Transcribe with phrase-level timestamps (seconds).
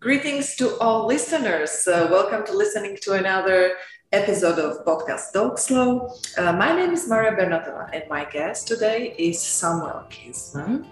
[0.00, 1.86] Greetings to all listeners.
[1.86, 3.74] Uh, welcome to listening to another
[4.12, 6.08] episode of podcast Talk Slow.
[6.38, 10.86] Uh, my name is Maria Bernatova, and my guest today is Samuel Kinsman.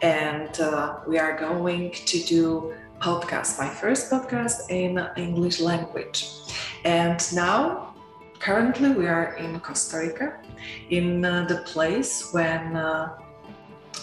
[0.00, 6.30] And uh, we are going to do podcast, my first podcast in English language.
[6.84, 7.96] And now,
[8.38, 10.38] currently, we are in Costa Rica,
[10.88, 13.18] in uh, the place when uh,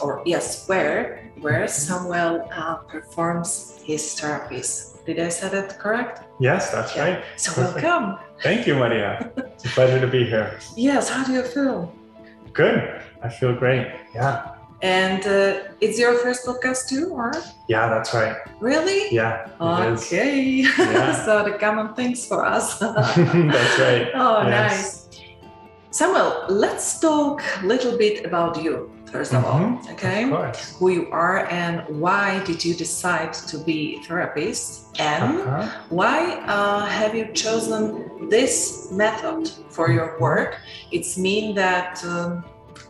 [0.01, 5.03] or yes, where where Samuel uh, performs his therapies.
[5.05, 6.23] Did I say that correct?
[6.39, 7.03] Yes, that's yeah.
[7.03, 7.23] right.
[7.37, 7.83] So Perfect.
[7.83, 8.19] welcome.
[8.41, 9.31] Thank you, Maria.
[9.37, 10.59] It's a pleasure to be here.
[10.75, 11.09] Yes.
[11.09, 11.93] How do you feel?
[12.53, 13.01] Good.
[13.21, 13.87] I feel great.
[14.13, 14.55] Yeah.
[14.81, 17.33] And uh, it's your first podcast too, or?
[17.67, 18.37] Yeah, that's right.
[18.61, 19.13] Really?
[19.13, 19.49] Yeah.
[19.59, 20.63] Okay.
[20.77, 21.25] Yeah.
[21.25, 22.79] so the common things for us.
[22.79, 23.17] that's
[23.79, 24.07] right.
[24.15, 24.47] Oh, yes.
[24.47, 24.99] nice.
[25.91, 29.73] Samuel, let's talk a little bit about you, 1st of mm-hmm.
[29.75, 29.93] all.
[29.93, 30.31] Okay.
[30.31, 34.99] Of Who you are and why did you decide to be a therapist?
[34.99, 35.83] And uh-huh.
[35.89, 40.23] why uh, have you chosen this method for your mm-hmm.
[40.23, 40.59] work?
[40.91, 42.43] It's mean that um,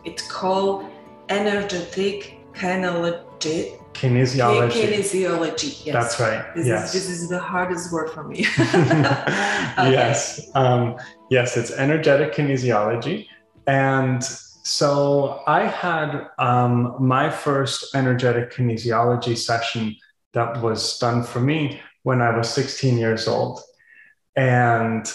[0.04, 0.86] it's called
[1.28, 3.78] energetic kinesiology.
[3.94, 4.70] Kinesiology.
[4.70, 5.86] Kinesiology.
[5.86, 5.94] Yes.
[5.94, 6.54] That's right.
[6.54, 6.94] This yes.
[6.94, 8.46] Is, this is the hardest word for me.
[8.60, 9.92] okay.
[9.92, 10.50] Yes.
[10.54, 10.96] Um,
[11.30, 13.26] yes, it's energetic kinesiology.
[13.66, 14.22] And
[14.62, 19.96] so I had um, my first energetic kinesiology session
[20.32, 23.60] that was done for me when I was 16 years old.
[24.36, 25.10] And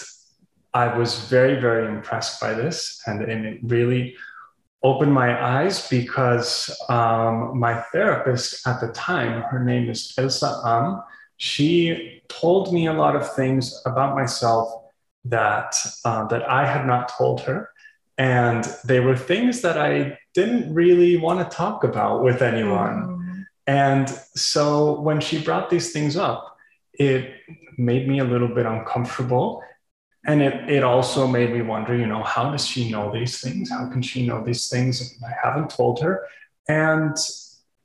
[0.74, 3.00] I was very, very impressed by this.
[3.06, 4.16] And, and it really
[4.82, 11.02] opened my eyes because um, my therapist at the time, her name is Elsa Am,
[11.38, 14.68] she told me a lot of things about myself
[15.24, 17.70] that uh, that I had not told her,
[18.18, 23.02] and they were things that I didn't really want to talk about with anyone.
[23.02, 23.44] Mm.
[23.66, 26.56] And so when she brought these things up,
[26.94, 27.34] it
[27.76, 29.62] made me a little bit uncomfortable
[30.26, 33.70] and it, it also made me wonder you know how does she know these things
[33.70, 36.26] how can she know these things i haven't told her
[36.68, 37.16] and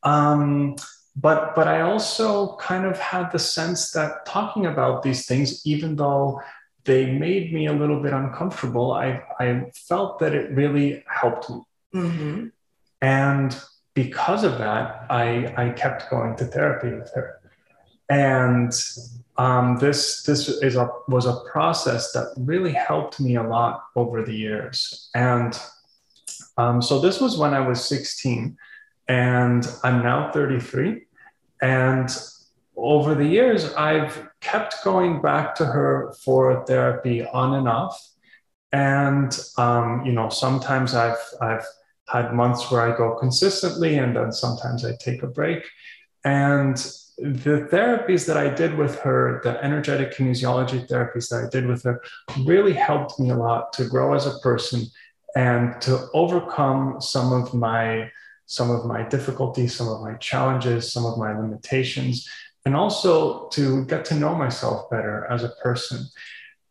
[0.04, 0.76] um,
[1.16, 5.96] but but i also kind of had the sense that talking about these things even
[5.96, 6.42] though
[6.84, 11.62] they made me a little bit uncomfortable i i felt that it really helped me
[11.94, 12.48] mm-hmm.
[13.02, 13.62] and
[13.94, 17.40] because of that i i kept going to therapy with her
[18.10, 18.74] and
[19.38, 24.24] um, this this is a was a process that really helped me a lot over
[24.24, 25.10] the years.
[25.16, 25.60] And
[26.58, 28.58] um, so this was when I was 16,
[29.08, 31.06] and I'm now 33.
[31.62, 32.10] And
[32.76, 38.02] over the years, I've kept going back to her for therapy on and off.
[38.72, 41.66] And um, you know, sometimes I've I've
[42.08, 45.64] had months where I go consistently, and then sometimes I take a break.
[46.24, 46.78] And
[47.18, 51.84] the therapies that I did with her, the energetic kinesiology therapies that I did with
[51.84, 52.02] her,
[52.46, 54.86] really helped me a lot to grow as a person
[55.36, 58.10] and to overcome some of my
[58.48, 62.28] some of my difficulties, some of my challenges, some of my limitations,
[62.66, 66.06] and also to get to know myself better as a person.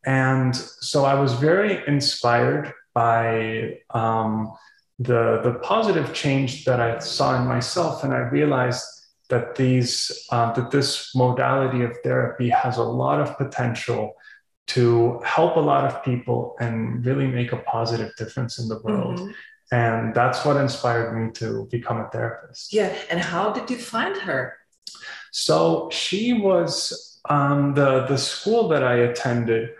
[0.05, 4.51] And so I was very inspired by um,
[4.99, 8.85] the the positive change that I saw in myself, and I realized
[9.29, 14.13] that these uh, that this modality of therapy has a lot of potential
[14.67, 19.19] to help a lot of people and really make a positive difference in the world.
[19.19, 19.31] Mm-hmm.
[19.73, 22.73] And that's what inspired me to become a therapist.
[22.73, 22.93] Yeah.
[23.09, 24.57] And how did you find her?
[25.31, 29.71] So she was um, the the school that I attended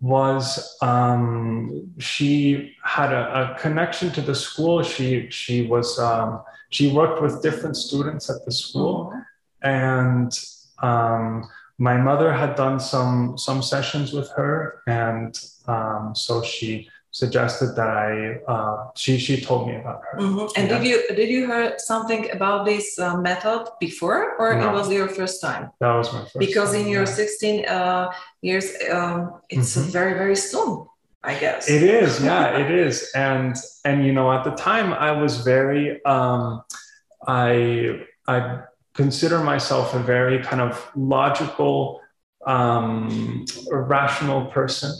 [0.00, 4.82] was um, she had a, a, connection to the school.
[4.82, 9.68] She she was um, she worked with different students at the school, mm-hmm.
[9.68, 10.38] and
[10.82, 11.48] um,
[11.78, 17.88] my mother had done some some sessions with her, and um, so she suggested that
[17.88, 20.18] I uh, she she told me about her.
[20.18, 20.46] Mm-hmm.
[20.58, 20.78] And yeah.
[20.78, 24.68] did you did you hear something about this uh, method before, or no.
[24.68, 25.70] it was your first time?
[25.80, 26.38] That was my first.
[26.38, 27.28] Because time, in your yeah.
[27.30, 28.12] 16 uh,
[28.42, 29.90] years, um, it's mm-hmm.
[29.90, 30.86] very very soon.
[31.22, 32.20] I guess it is.
[32.28, 33.10] Yeah, it is.
[33.14, 36.04] And and you know, at the time, I was very.
[36.04, 36.64] Um,
[37.26, 38.38] I I
[38.94, 42.00] consider myself a very kind of logical,
[42.46, 44.92] um, rational person,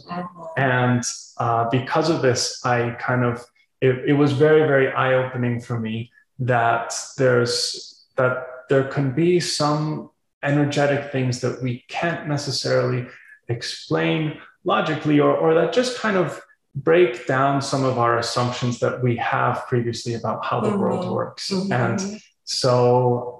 [0.56, 1.02] and
[1.38, 3.44] uh, because of this, I kind of
[3.80, 9.40] it, it was very very eye opening for me that there's that there can be
[9.40, 10.10] some
[10.42, 13.06] energetic things that we can't necessarily
[13.48, 16.40] explain logically or, or that just kind of
[16.74, 20.80] break down some of our assumptions that we have previously about how the mm-hmm.
[20.80, 21.50] world works.
[21.50, 21.72] Mm-hmm.
[21.72, 23.33] And so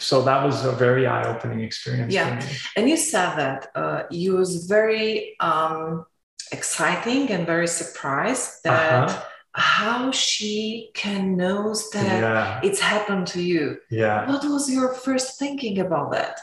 [0.00, 2.42] so that was a very eye-opening experience yeah.
[2.76, 6.04] and you said that uh, you was very um,
[6.52, 9.22] exciting and very surprised that uh-huh.
[9.52, 12.60] how she can knows that yeah.
[12.62, 13.78] it's happened to you.
[13.90, 14.28] Yeah.
[14.28, 16.40] What was your first thinking about that?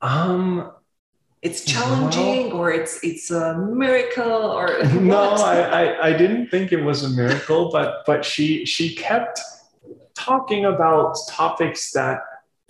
[0.00, 0.72] Um
[1.42, 6.70] it's challenging well, or it's it's a miracle or no I, I i didn't think
[6.70, 9.40] it was a miracle but but she she kept
[10.14, 12.20] talking about topics that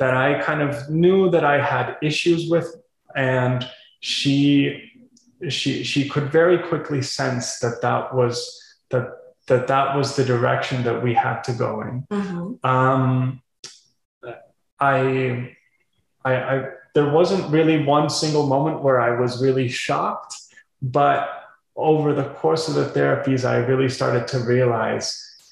[0.03, 2.67] that I kind of knew that I had issues with,
[3.15, 3.65] and
[4.01, 4.91] she
[5.49, 8.37] she she could very quickly sense that that was
[8.91, 9.07] that
[9.47, 11.95] that that was the direction that we had to go in.
[12.11, 12.67] Mm-hmm.
[12.67, 13.43] Um,
[14.81, 15.55] I,
[16.25, 20.35] I, I there wasn't really one single moment where I was really shocked,
[20.83, 21.29] but
[21.77, 25.07] over the course of the therapies, I really started to realize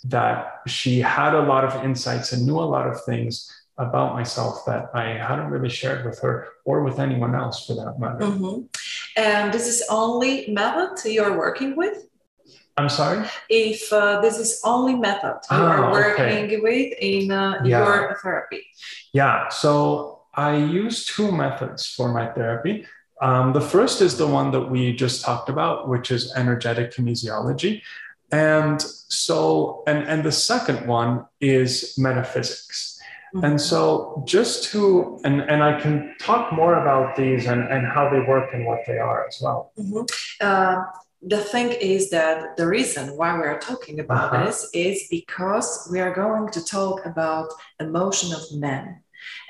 [0.06, 3.48] that she had a lot of insights and knew a lot of things
[3.80, 7.98] about myself that I hadn't really shared with her or with anyone else for that
[7.98, 8.26] matter.
[8.26, 8.66] Mm-hmm.
[9.16, 12.06] And this is only method you're working with?
[12.76, 13.26] I'm sorry?
[13.48, 16.60] If uh, this is only method you ah, are working okay.
[16.60, 17.84] with in uh, yeah.
[17.84, 18.62] your therapy.
[19.12, 22.86] Yeah, so I use two methods for my therapy.
[23.20, 27.82] Um, the first is the one that we just talked about, which is energetic kinesiology.
[28.32, 32.99] And so, and, and the second one is metaphysics.
[33.34, 33.44] Mm-hmm.
[33.44, 38.10] And so, just to, and, and I can talk more about these and, and how
[38.10, 39.72] they work and what they are as well.
[39.78, 40.02] Mm-hmm.
[40.40, 40.82] Uh,
[41.22, 44.46] the thing is that the reason why we are talking about uh-huh.
[44.46, 47.48] this is because we are going to talk about
[47.78, 49.02] emotion of men.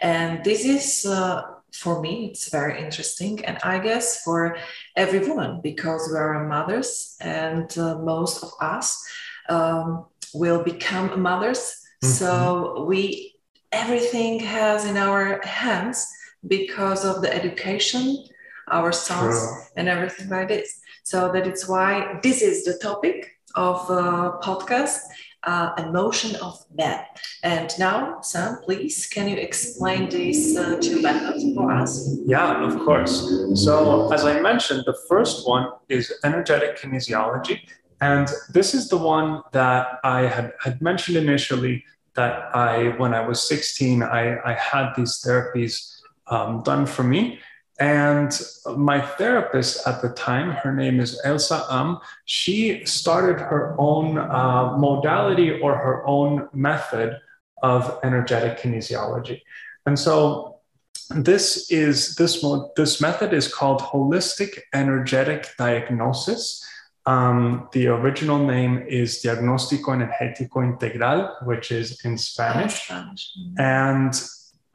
[0.03, 1.43] And this is uh,
[1.73, 3.45] for me, it's very interesting.
[3.45, 4.57] And I guess for
[4.97, 9.03] every woman, because we are mothers and uh, most of us
[9.49, 11.77] um, will become mothers.
[12.03, 12.09] Mm-hmm.
[12.09, 13.30] So we,
[13.73, 16.07] everything has in our hands
[16.47, 18.25] because of the education,
[18.69, 19.63] our sons True.
[19.77, 20.81] and everything like this.
[21.05, 25.01] So that it's why this is the topic of uh, podcast
[25.43, 27.01] uh, emotion of men.
[27.43, 32.17] And now, Sam, please, can you explain these uh, two methods for us?
[32.27, 33.27] Yeah, of course.
[33.55, 37.61] So, as I mentioned, the first one is energetic kinesiology.
[38.03, 41.85] And this is the one that I had, had mentioned initially
[42.15, 47.41] that I, when I was 16, I, I had these therapies um, done for me.
[47.79, 48.39] And
[48.77, 54.77] my therapist at the time, her name is Elsa Am, she started her own uh,
[54.77, 57.19] modality or her own method
[57.63, 59.41] of energetic kinesiology.
[59.87, 60.61] And so
[61.09, 62.45] this is this
[62.77, 66.65] this method is called holistic energetic diagnosis.
[67.07, 72.85] Um, the original name is Diagnóstico Energético Integral, which is in Spanish.
[72.85, 73.33] Spanish.
[73.59, 74.15] And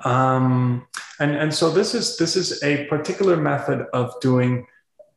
[0.04, 0.88] um,
[1.20, 4.68] and, and so this is this is a particular method of doing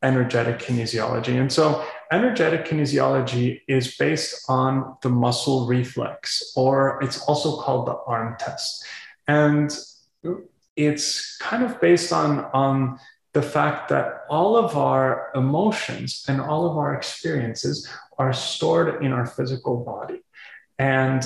[0.03, 1.41] energetic kinesiology.
[1.41, 7.97] And so energetic kinesiology is based on the muscle reflex, or it's also called the
[8.07, 8.85] arm test.
[9.27, 9.77] And
[10.77, 12.99] it's kind of based on, on
[13.39, 17.77] the fact that all of our emotions and all of our experiences
[18.23, 20.21] are stored in our physical body.
[20.97, 21.23] And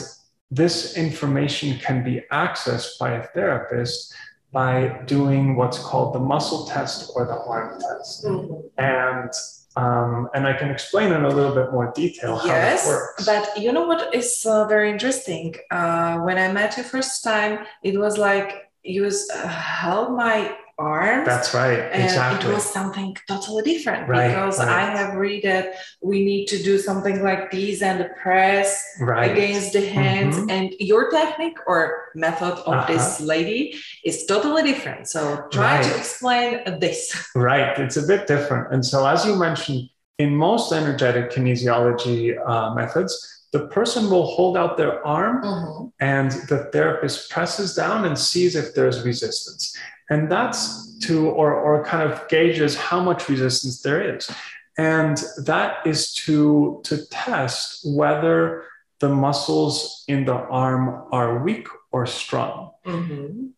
[0.51, 4.15] this information can be accessed by a therapist
[4.61, 4.75] by
[5.07, 8.27] doing what's called the muscle test or the arm test.
[8.27, 8.61] Mm-hmm.
[8.77, 9.33] And
[9.75, 13.25] um, and I can explain in a little bit more detail how yes, works.
[13.25, 15.55] But you know what is uh, very interesting?
[15.71, 18.49] Uh, when I met you first time, it was like
[18.83, 20.39] you was uh, held my
[20.83, 21.27] arms.
[21.27, 21.79] That's right.
[21.93, 22.51] And exactly.
[22.51, 24.69] it was something totally different right, because right.
[24.69, 29.31] I have read that we need to do something like this and press right.
[29.31, 30.37] against the hands.
[30.37, 30.51] Mm-hmm.
[30.51, 32.93] And your technique or method of uh-huh.
[32.93, 35.09] this lady is totally different.
[35.09, 37.03] So try to explain this.
[37.35, 37.79] Right.
[37.79, 38.73] It's a bit different.
[38.73, 44.57] And so, as you mentioned, in most energetic kinesiology uh, methods, the person will hold
[44.57, 45.87] out their arm mm-hmm.
[46.01, 49.77] and the therapist presses down and sees if there's resistance.
[50.11, 54.31] And that's to, or, or kind of gauges how much resistance there is.
[54.79, 58.65] And that is to, to test whether
[59.01, 62.71] the muscles in the arm are weak or strong.
[62.87, 63.49] Mm-hmm.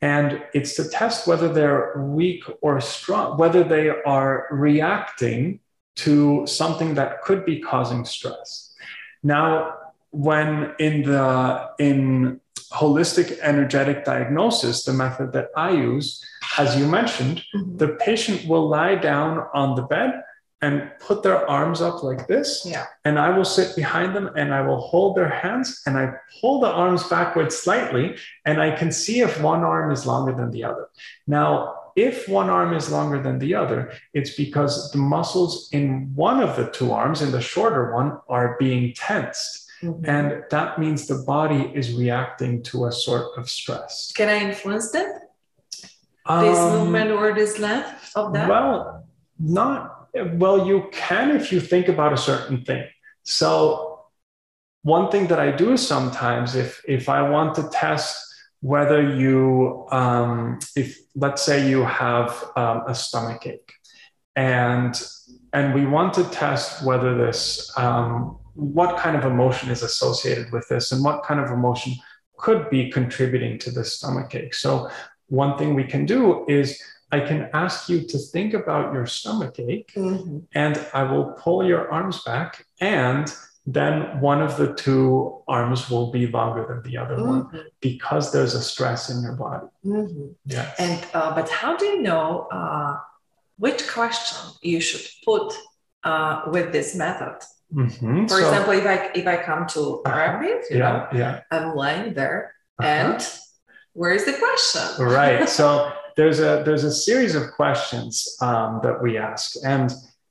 [0.00, 5.58] And it's to test whether they're weak or strong, whether they are reacting
[5.96, 8.67] to something that could be causing stress.
[9.22, 9.74] Now,
[10.10, 12.40] when in the in
[12.72, 16.24] holistic energetic diagnosis, the method that I use,
[16.58, 17.76] as you mentioned, mm-hmm.
[17.76, 20.22] the patient will lie down on the bed
[20.60, 22.66] and put their arms up like this.
[22.68, 22.86] Yeah.
[23.04, 26.60] And I will sit behind them and I will hold their hands and I pull
[26.60, 30.64] the arms backwards slightly and I can see if one arm is longer than the
[30.64, 30.88] other.
[31.28, 33.80] Now, if one arm is longer than the other,
[34.14, 38.56] it's because the muscles in one of the two arms, in the shorter one, are
[38.64, 39.52] being tensed.
[39.82, 40.08] Mhm.
[40.14, 44.12] And that means the body is reacting to a sort of stress.
[44.18, 45.10] Can I influence that?
[46.46, 48.48] This Um, movement or this length of that?
[48.48, 48.76] Well,
[49.38, 49.78] not
[50.44, 52.84] well, you can if you think about a certain thing.
[53.40, 53.48] So
[54.82, 58.27] one thing that I do sometimes, if if I want to test
[58.60, 63.72] whether you, um, if let's say you have um, a stomach ache,
[64.36, 65.00] and
[65.52, 70.68] and we want to test whether this, um, what kind of emotion is associated with
[70.68, 71.94] this, and what kind of emotion
[72.36, 74.54] could be contributing to the stomach ache.
[74.54, 74.90] So
[75.28, 79.58] one thing we can do is I can ask you to think about your stomach
[79.58, 80.42] ache Mhm.
[80.54, 83.32] and I will pull your arms back and
[83.74, 87.64] then one of the two arms will be longer than the other one Mhm.
[87.80, 89.66] because there's a stress in your body.
[89.84, 90.34] Mhm.
[90.46, 90.74] Yes.
[90.78, 92.96] And uh, but how do you know uh,
[93.58, 95.46] which question you should put
[96.04, 97.36] uh, with this method?
[97.74, 98.28] Mhm.
[98.30, 101.40] For So- example, if I if I come to therapy, you know, yeah, yeah.
[101.50, 102.40] I'm lying there,
[102.78, 102.88] Uh-huh.
[102.98, 103.20] and
[103.92, 104.84] where is the question?
[105.20, 105.68] right so
[106.16, 108.12] there's a there's a series of questions
[108.48, 109.88] um, that we ask and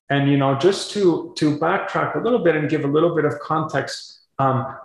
[0.10, 3.26] and you know just to to backtrack a little bit and give a little bit
[3.26, 4.76] of context um,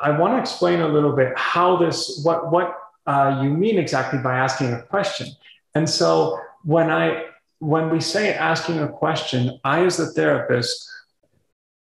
[0.00, 4.18] i want to explain a little bit how this what what uh, you mean exactly
[4.18, 5.28] by asking a question
[5.74, 7.24] and so when i
[7.58, 10.90] when we say asking a question i as the therapist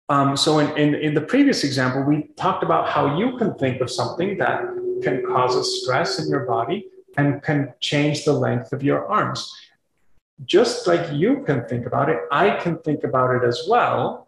[0.07, 3.81] um, so in, in, in the previous example, we talked about how you can think
[3.81, 4.61] of something that
[5.01, 6.87] can cause a stress in your body
[7.17, 9.51] and can change the length of your arms.
[10.43, 14.27] Just like you can think about it, I can think about it as well.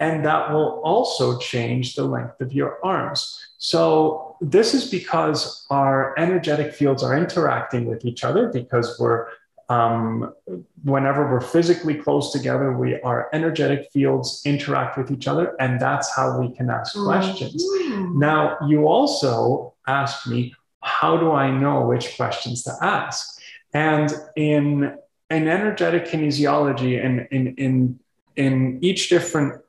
[0.00, 3.38] And that will also change the length of your arms.
[3.58, 9.28] So, this is because our energetic fields are interacting with each other because we're
[9.68, 10.34] um,
[10.82, 16.14] whenever we're physically close together, we our energetic fields interact with each other, and that's
[16.14, 17.64] how we can ask questions.
[17.64, 18.16] Mhm.
[18.16, 23.40] Now, you also asked me, how do I know which questions to ask?
[23.72, 24.98] And in
[25.34, 28.00] in energetic kinesiology, and in in
[28.36, 29.60] in each different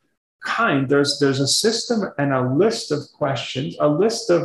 [0.43, 4.41] kind, there's there's a system and a list of questions, a list of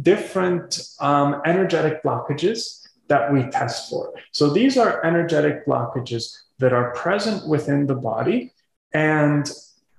[0.00, 0.68] different
[1.00, 4.12] um, energetic blockages that we test for.
[4.32, 6.24] So these are energetic blockages
[6.58, 8.52] that are present within the body.
[8.92, 9.50] And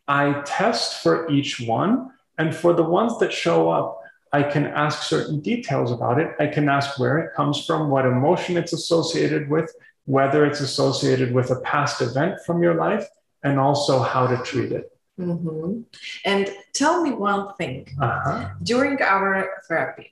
[0.07, 2.11] I test for each one.
[2.37, 3.99] And for the ones that show up,
[4.31, 6.35] I can ask certain details about it.
[6.39, 9.73] I can ask where it comes from, what emotion it's associated with,
[10.17, 13.05] whether it's associated with a past event from your life,
[13.45, 14.85] and also how to treat it.
[15.19, 15.83] Mhm.
[16.25, 17.79] And tell me one thing.
[18.01, 18.49] Uh-huh.
[18.71, 19.31] During our
[19.67, 20.07] therapy,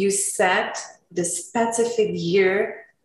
[0.00, 0.72] you said
[1.18, 2.54] the specific year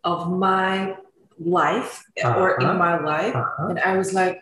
[0.03, 0.97] of my
[1.37, 1.91] life
[2.23, 2.65] or Uh-huh.
[2.71, 3.67] in my life, Uh-huh.
[3.69, 4.37] and I was like,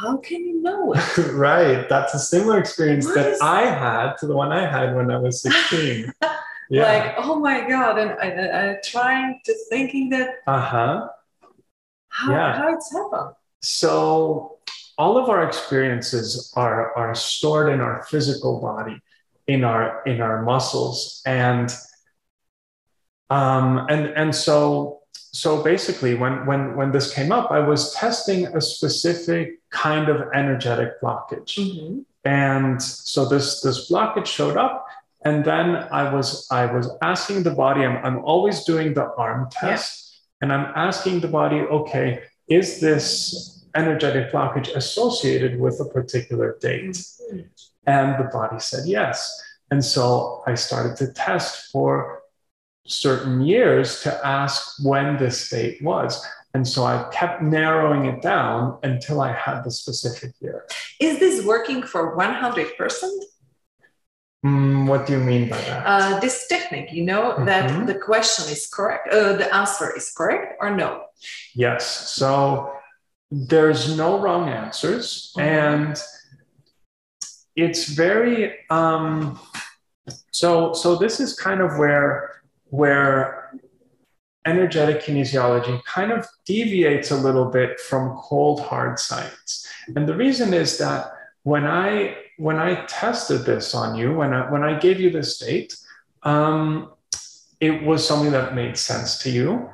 [0.00, 1.00] how can you know it?
[1.48, 1.88] right.
[1.88, 5.18] That's a similar experience What that I had to the one I had when I
[5.24, 6.12] was 16.
[6.70, 6.82] yeah.
[6.82, 7.98] Like, oh my god!
[7.98, 11.08] And I, I, trying to thinking that uh-huh.
[12.08, 12.56] how Yeah.
[12.56, 13.34] how it's happened.
[13.62, 14.58] So
[14.98, 19.00] all of our experiences are, are stored in our physical body,
[19.46, 21.22] in our in our muscles.
[21.24, 21.72] And
[23.30, 28.46] um, and and so so basically when when when this came up, I was testing
[28.46, 31.58] a specific kind of energetic blockage.
[31.58, 32.04] Mhm.
[32.24, 34.87] and so this this blockage showed up
[35.24, 39.48] and then i was i was asking the body i'm, I'm always doing the arm
[39.50, 40.04] test.
[40.40, 46.96] And i'm asking the body okay is this energetic blockage associated with a particular date?
[47.32, 47.44] Mhm.
[47.86, 49.16] and the body said yes.
[49.70, 52.22] And so i started to test for
[52.86, 54.58] certain years to ask
[54.90, 56.12] when this date was.
[56.54, 60.58] And so i kept narrowing it down until i had the specific year.
[61.00, 63.20] Is this working for one hundred percent?
[64.46, 65.84] Mm, what do you mean by that?
[65.84, 67.86] Uh, this technique, you know that Mhm.
[67.86, 71.04] the question is correct, uh, the answer is correct or no?
[71.54, 71.84] yes.
[72.18, 72.72] So
[73.32, 75.42] there's no wrong answers, Mhm.
[75.42, 76.02] and
[77.56, 78.54] it's very.
[78.70, 79.40] Um,
[80.30, 82.40] so so this is kind of where
[82.70, 83.50] where
[84.46, 89.66] energetic kinesiology kind of deviates a little bit from cold hard science,
[89.96, 94.50] and the reason is that when I when I tested this on you, when I
[94.50, 95.76] when I gave you this date,
[96.22, 96.92] um,
[97.60, 99.68] it was something that made sense to you.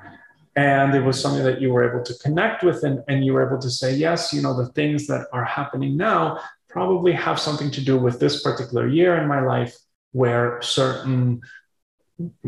[0.57, 3.45] and it was something that you were able to connect with and, and you were
[3.49, 6.39] able to say yes you know the things that are happening now
[6.77, 9.75] probably have something to do with this particular year in my life
[10.21, 10.47] where
[10.79, 11.41] certain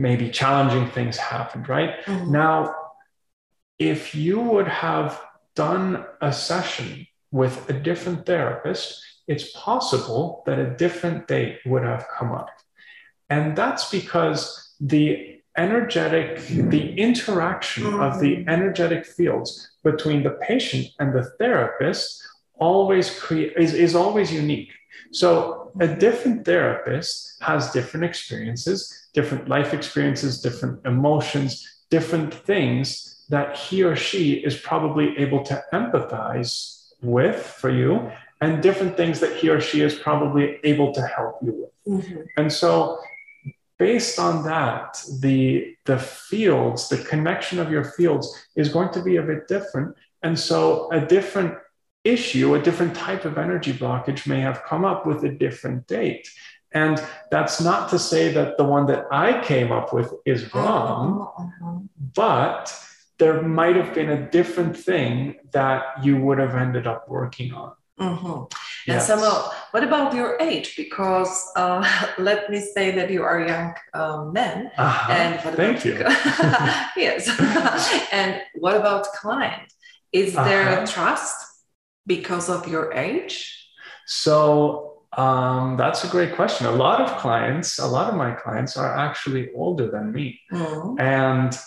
[0.06, 2.28] maybe challenging things happened right Mhm.
[2.42, 2.54] now
[3.92, 5.11] if you would have
[5.56, 5.87] done
[6.20, 6.88] a session
[7.40, 8.88] with a different therapist
[9.26, 12.50] it's possible that a different date would have come up.
[13.28, 18.21] And that's because the energetic, the interaction of mm-hmm.
[18.21, 22.23] the energetic fields between the patient and the therapist
[22.59, 24.73] always create is, is always unique.
[25.12, 25.99] So a mm-hmm.
[25.99, 33.97] different therapist has different experiences, different life experiences, different emotions, different things that he or
[33.97, 39.60] she is probably able to empathize with for you, and different things that he or
[39.60, 42.04] she is probably able to help you with.
[42.04, 42.26] Mhm.
[42.36, 42.98] And so
[43.78, 48.26] based on that, the the fields, the connection of your fields
[48.56, 49.94] is going to be a bit different.
[50.22, 51.54] And so a different
[52.02, 56.28] issue, a different type of energy blockage may have come up with a different date.
[56.72, 61.28] And that's not to say that the one that I came up with is wrong,
[61.62, 61.88] Mhm.
[62.14, 62.74] but
[63.18, 67.72] there might have been a different thing that you would have ended up working on.
[67.98, 68.50] Mhm.
[68.88, 69.06] And Yes.
[69.06, 70.76] Samuel, what about your age?
[70.76, 71.82] Because uh,
[72.18, 74.70] let me say that you are a young um, man.
[74.76, 75.12] Uh-huh.
[75.12, 75.94] And Thank you.
[76.96, 77.28] yes.
[78.12, 79.72] and what about client?
[80.12, 80.82] Is there Uh-huh.
[80.82, 81.36] a trust
[82.06, 83.34] because of your age?
[84.06, 86.66] So um, that's a great question.
[86.66, 90.38] A lot of clients, a lot of my clients are actually older than me.
[90.52, 91.00] Mhm.
[91.00, 91.58] And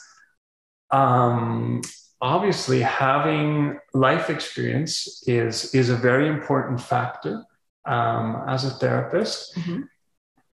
[0.91, 1.81] um,
[2.21, 7.43] obviously, having life experience is, is a very important factor
[7.85, 9.55] um, as a therapist.
[9.55, 9.87] Mhm.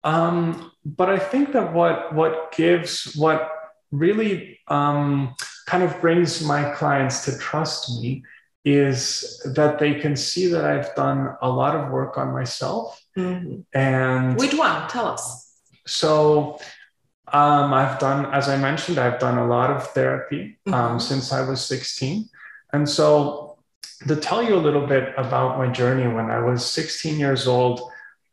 [0.04, 3.52] Um, but I think that what, what gives, what
[3.92, 5.36] really um,
[5.68, 8.24] kind of brings my clients to trust me
[8.64, 13.02] is that they can see that I've done a lot of work on myself.
[13.18, 13.66] Mhm.
[13.74, 14.88] And Which one?
[14.90, 15.48] Tell us.
[15.86, 16.60] so
[17.34, 21.02] um, I've done, as I mentioned, I've done a lot of therapy um, Mhm.
[21.02, 22.30] since I was 16.
[22.74, 23.58] And so
[24.08, 27.82] to tell you a little bit about my journey, when I was 16 years old,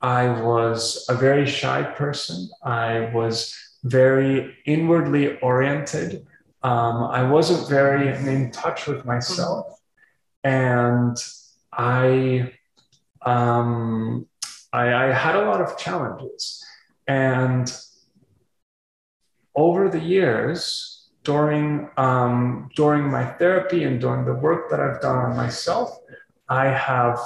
[0.01, 2.49] I was a very shy person.
[2.63, 6.27] I was very inwardly oriented.
[6.63, 9.79] Um, I wasn't very in touch with myself.
[10.45, 11.17] And
[11.73, 12.53] I,
[13.23, 14.27] um,
[14.73, 16.65] I, I had a lot of challenges.
[17.09, 17.73] And
[19.57, 25.19] over the years, during um, during my therapy and during the work that I've done
[25.19, 25.99] on myself,
[26.49, 27.19] I have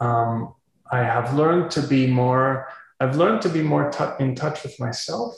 [0.00, 0.54] um,
[0.92, 2.68] I have learned to be more.
[3.00, 5.34] I've learned to be more tou- in touch with myself,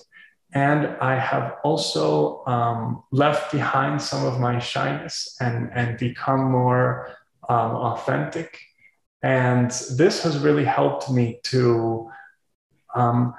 [0.53, 7.11] and I have also um, left behind some of my shyness and and become more
[7.49, 8.59] um, authentic.
[9.23, 12.11] And this has really helped me to
[12.95, 13.35] um,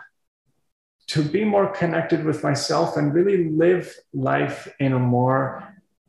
[1.10, 5.64] to be more connected with myself and really live life in a more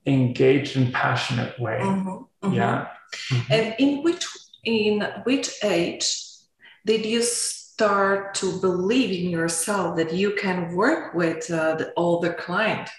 [0.06, 1.80] engaged and passionate way.
[1.80, 2.26] Mhm.
[2.42, 2.54] Mhm.
[2.54, 2.88] Yeah.
[3.30, 3.50] Mhm.
[3.50, 4.26] And in which
[4.64, 6.06] in which age
[6.84, 12.20] did you start to believe in yourself that you can work with uh, the, all
[12.20, 12.90] the client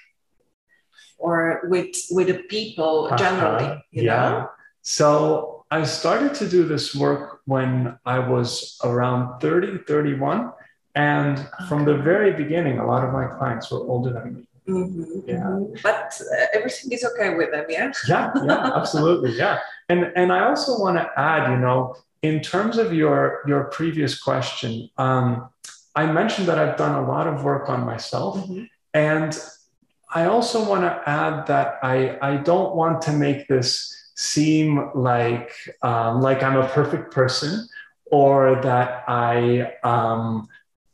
[1.20, 3.66] or with with the people generally?
[3.66, 3.92] Uh-huh.
[3.92, 4.30] You yeah.
[4.30, 4.50] know.
[4.82, 10.52] So I started to do this work when I was around 30, 31.
[10.96, 14.42] And from the very beginning, a lot of my clients were older than me.
[14.68, 15.44] Mhm, Yeah.
[15.44, 15.82] mhm.
[15.82, 17.92] But uh, everything is okay with them, yeah.
[18.08, 19.58] yeah yeah absolutely yeah
[19.90, 24.14] and and i also want to add you know in terms of your your previous
[24.28, 24.72] question
[25.06, 25.50] um,
[25.96, 28.70] i mentioned that i've done a lot of work on myself Mhm.
[28.94, 29.32] and
[30.14, 33.70] i also want to add that i i don't want to make this
[34.16, 35.52] seem like
[35.90, 37.52] um, like i'm a perfect person
[38.12, 39.36] or that i
[39.84, 40.48] um,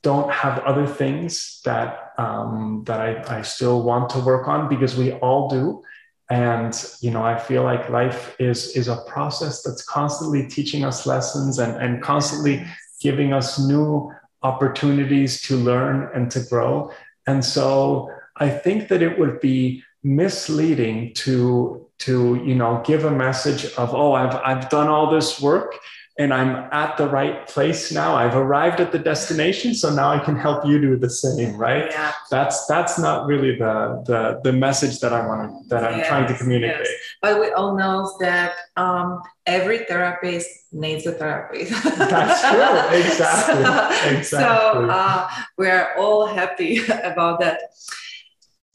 [0.03, 4.95] don't have other things that um, that I, I still want to work on because
[4.95, 5.83] we all do.
[6.29, 11.05] And you know i feel like life is is a process that's constantly teaching us
[11.05, 12.67] lessons and and constantly
[12.99, 14.11] giving us new
[14.43, 16.91] opportunities to learn and to grow.
[17.27, 23.11] And so i think that it would be misleading to to you know give a
[23.11, 25.75] message of oh i've i've done all this work
[26.19, 30.19] and i'm at the right place now i've arrived at the destination so now i
[30.27, 32.11] can help you do the same right Yeah.
[32.31, 33.75] that's that's not really the
[34.09, 36.87] the the message that I want that I'm trying to Yes, communicate.
[37.21, 41.71] But we all know that um, every therapist needs a therapist.
[41.97, 42.99] That's true.
[43.01, 43.63] Exactly.
[43.63, 44.27] So, Exactly.
[44.29, 46.73] so uh, we're all happy
[47.11, 47.57] about that.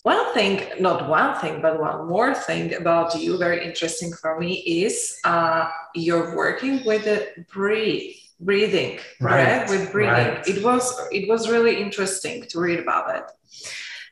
[0.02, 4.54] One thing, not one thing, but one more thing about you, very interesting for me,
[4.54, 9.68] is uh, you're working with the breathe, breathing, right?
[9.68, 10.34] With breathing.
[10.34, 10.48] Right.
[10.48, 13.24] It was it was really interesting to read about it.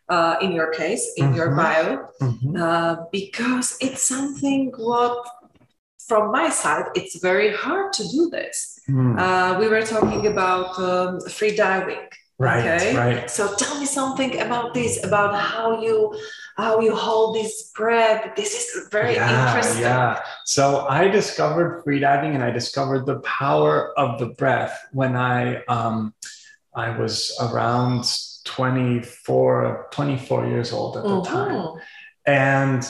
[0.08, 1.36] Uh, in your case, in mm-hmm.
[1.36, 2.56] your bio, mm-hmm.
[2.56, 5.24] uh, because it's something what,
[6.08, 8.80] from my side, it's very hard to do this.
[8.88, 9.16] Mm.
[9.16, 12.08] Uh, we were talking about um, free diving
[12.40, 12.80] Right.
[12.80, 12.96] Okay.
[12.96, 13.30] Right.
[13.30, 16.16] So tell me something about this, about how you
[16.56, 18.34] how you hold this breath.
[18.34, 19.82] This is very yeah, interesting.
[19.82, 20.22] Yeah.
[20.46, 26.14] So I discovered freediving and I discovered the power of the breath when I um
[26.74, 28.08] I was around
[28.44, 31.32] 24, 24 years old at the mm-hmm.
[31.32, 31.80] time.
[32.26, 32.88] And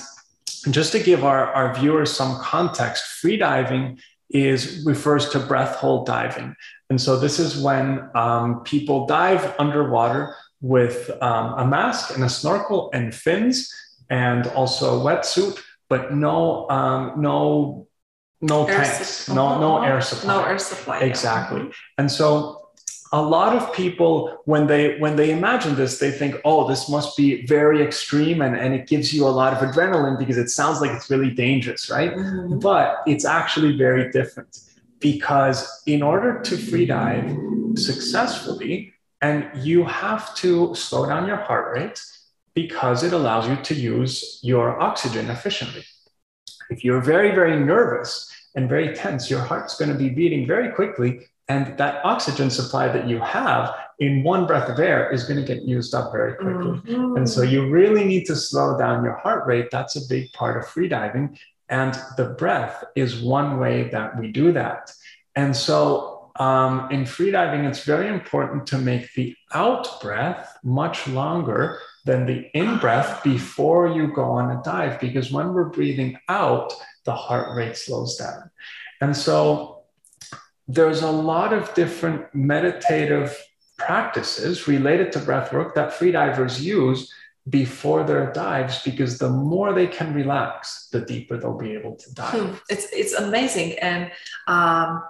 [0.71, 3.99] just to give our, our viewers some context, freediving
[4.31, 6.55] is refers to breath hold diving.
[6.89, 12.29] And so this is when um, people dive underwater with um, a mask and a
[12.29, 13.73] snorkel and fins
[14.09, 17.87] and also a wetsuit, but no um, no
[18.41, 20.35] no air tanks, no no air supply.
[20.35, 21.01] No air supply.
[21.01, 21.63] Exactly.
[21.63, 21.73] Yeah.
[21.99, 22.60] And so
[23.13, 27.17] a lot of people when they when they imagine this they think oh this must
[27.17, 30.81] be very extreme and, and it gives you a lot of adrenaline because it sounds
[30.81, 32.59] like it's really dangerous right mm-hmm.
[32.59, 34.61] but it's actually very different
[35.01, 37.37] because in order to free dive
[37.75, 38.93] successfully
[39.23, 42.01] and you have to slow down your heart rate
[42.55, 45.85] because it allows you to use your oxygen efficiently
[46.71, 50.71] if you're very very nervous and very tense your heart's going to be beating very
[50.71, 55.45] quickly and that oxygen supply that you have in one breath of air is going
[55.45, 56.79] to get used up very quickly.
[56.79, 57.17] Mm-hmm.
[57.17, 59.69] And so you really need to slow down your heart rate.
[59.73, 61.37] That's a big part of freediving.
[61.69, 64.93] And the breath is one way that we do that.
[65.35, 71.81] And so um, in freediving, it's very important to make the out breath much longer
[72.05, 76.73] than the in breath before you go on a dive, because when we're breathing out,
[77.05, 78.51] the heart rate slows down.
[79.01, 79.80] And so
[80.75, 83.37] there's a lot of different meditative
[83.77, 87.13] practices related to breath work that freedivers use
[87.49, 92.15] before their dives because the more they can relax, the deeper they'll be able to
[92.15, 92.41] dive.
[92.41, 92.55] Hmm.
[92.69, 94.13] It's it's amazing, and
[94.47, 95.03] um,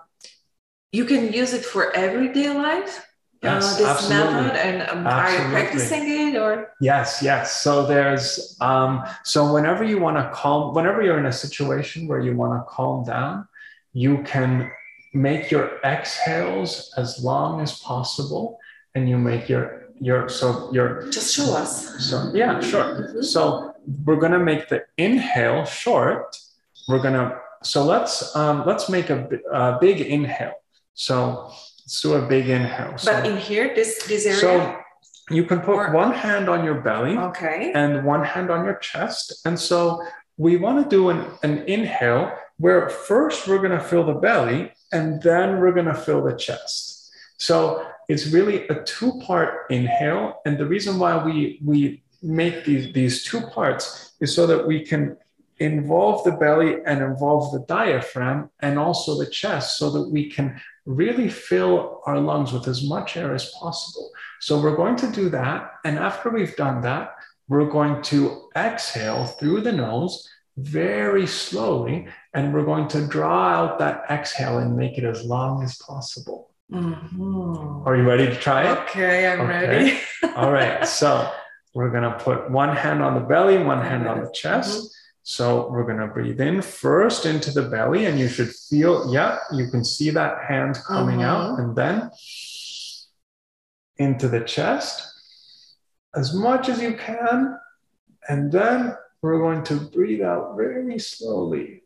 [0.92, 3.06] you can use it for everyday life.
[3.42, 4.32] Uh, yes, uh, this absolutely.
[4.32, 6.72] method, and um, are you practicing it or?
[6.80, 7.60] Yes, yes.
[7.60, 12.20] So there's um, so whenever you want to calm, whenever you're in a situation where
[12.20, 13.48] you want to calm down,
[13.92, 14.70] you can
[15.12, 18.58] make your exhales as long as possible
[18.94, 22.08] and you make your your so your just show us.
[22.08, 22.84] So yeah sure.
[22.84, 23.22] Mm-hmm.
[23.22, 26.36] so we're going to make the inhale short.
[26.88, 30.54] We're going to so let's um let's make a, a big inhale.
[30.94, 32.96] So let's do a big inhale.
[32.96, 34.40] So, but in here this this area?
[34.40, 34.76] So
[35.30, 37.72] you can put or, one hand on your belly okay.
[37.74, 39.40] and one hand on your chest.
[39.44, 40.02] And so
[40.36, 44.70] we want to do an, an inhale where first we're going to fill the belly
[44.92, 47.10] and then we're going to fill the chest.
[47.38, 50.42] So it's really a two part inhale.
[50.44, 54.84] And the reason why we, we make these, these two parts is so that we
[54.84, 55.16] can
[55.58, 60.60] involve the belly and involve the diaphragm and also the chest so that we can
[60.84, 64.10] really fill our lungs with as much air as possible.
[64.40, 65.72] So we're going to do that.
[65.86, 67.14] And after we've done that,
[67.48, 70.28] we're going to exhale through the nose
[70.62, 75.62] very slowly, and we're going to draw out that exhale and make it as long
[75.62, 76.50] as possible.
[76.72, 77.82] Mm-hmm.
[77.86, 78.78] Are you ready to try it?
[78.78, 79.66] Okay, I'm okay.
[79.66, 80.00] ready.
[80.36, 80.86] All right.
[80.86, 81.32] So
[81.74, 84.78] we're going to put one hand on the belly, one hand on the chest.
[84.78, 84.86] Mm-hmm.
[85.22, 89.38] So we're going to breathe in first into the belly, and you should feel, yeah,
[89.52, 91.24] you can see that hand coming mm-hmm.
[91.24, 92.10] out, and then
[93.96, 95.06] into the chest
[96.14, 97.56] as much as you can.
[98.28, 101.82] And then we're going to breathe out very slowly.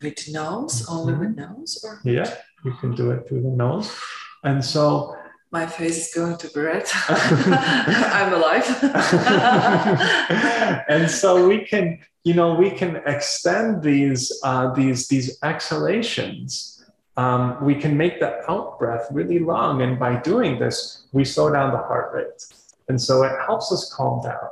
[0.00, 0.92] With nose, mm-hmm.
[0.92, 2.32] only with nose, or yeah,
[2.64, 3.92] you can do it through the nose,
[4.44, 5.16] and so
[5.50, 6.86] my face is going to be red.
[7.08, 8.64] I'm alive.
[10.88, 16.84] and so we can you know, we can extend these uh, these these exhalations.
[17.16, 21.50] Um, we can make the out breath really long, and by doing this, we slow
[21.50, 22.44] down the heart rate,
[22.88, 24.48] and so it helps us calm down.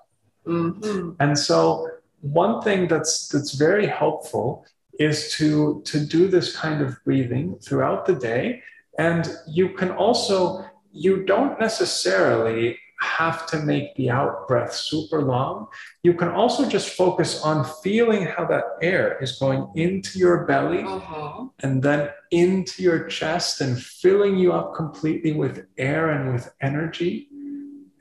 [0.46, 1.10] Mm-hmm.
[1.20, 1.86] And so,
[2.22, 4.64] one thing that's that's very helpful
[4.98, 8.62] is to to do this kind of breathing throughout the day,
[8.98, 10.64] and you can also
[10.96, 15.66] you don't necessarily have to make the out breath super long.
[16.02, 20.82] You can also just focus on feeling how that air is going into your belly
[20.82, 21.48] Uh-huh.
[21.62, 27.28] and then into your chest and filling you up completely with air and with energy.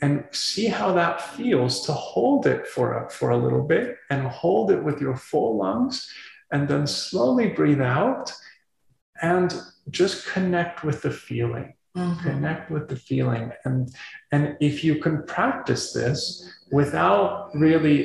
[0.01, 4.27] And see how that feels to hold it for a, for a little bit and
[4.27, 5.95] hold it with your full lungs
[6.51, 8.31] and then slowly breathe out
[9.21, 9.53] and
[9.89, 12.21] just connect with the feeling Mhm.
[12.23, 13.77] connect with the feeling and
[14.33, 16.19] and if you can practice this
[16.71, 17.27] without
[17.65, 17.99] really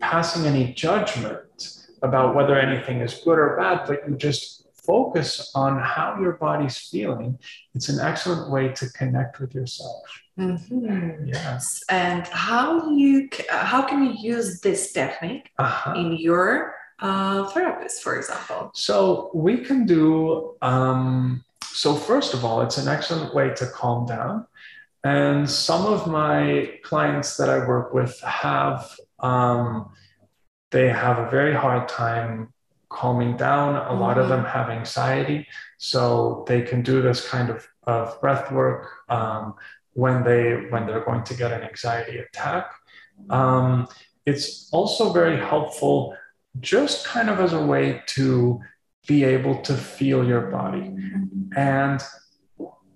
[0.00, 5.72] passing any judgment about whether anything is good or bad but you just focus on
[5.78, 7.38] how your body's feeling
[7.76, 10.02] it's an excellent way to connect with yourself
[10.38, 11.28] Mhm.
[11.36, 12.66] yes And how
[13.00, 15.92] you uh, how can you use this technique uh-huh.
[16.00, 16.74] in your
[17.06, 18.70] uh, therapist, for example?
[18.74, 24.06] So we can do, um, so first of all, it's an excellent way to calm
[24.06, 24.46] down.
[25.04, 29.90] And some of my clients that I work with have, um,
[30.70, 32.52] they have a very hard time
[32.88, 33.74] calming down.
[33.74, 35.46] A lot of them have anxiety.
[35.78, 39.54] So they can do this kind of, of breath work um,
[39.94, 42.70] when, they, when they're going to get an anxiety attack.
[43.30, 43.88] Um,
[44.24, 46.16] it's also very helpful
[46.60, 48.60] just kind of as a way to
[49.06, 50.94] be able to feel your body.
[51.56, 52.02] And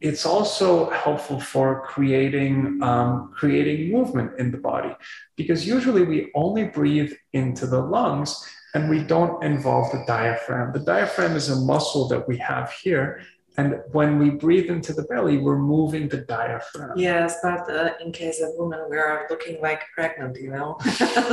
[0.01, 4.95] it's also helpful for creating um, creating movement in the body
[5.37, 10.73] because usually we only breathe into the lungs and we don't involve the diaphragm.
[10.73, 13.23] The diaphragm is a muscle that we have here.
[13.59, 16.93] And when we breathe into the belly, we're moving the diaphragm.
[16.99, 20.77] Yes, but uh, in case of women, we are looking like pregnant, you know.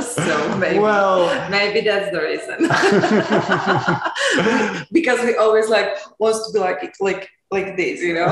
[0.02, 2.58] so maybe Well, maybe that's the reason.
[4.92, 8.30] because we always like wants to be like like like this, you know.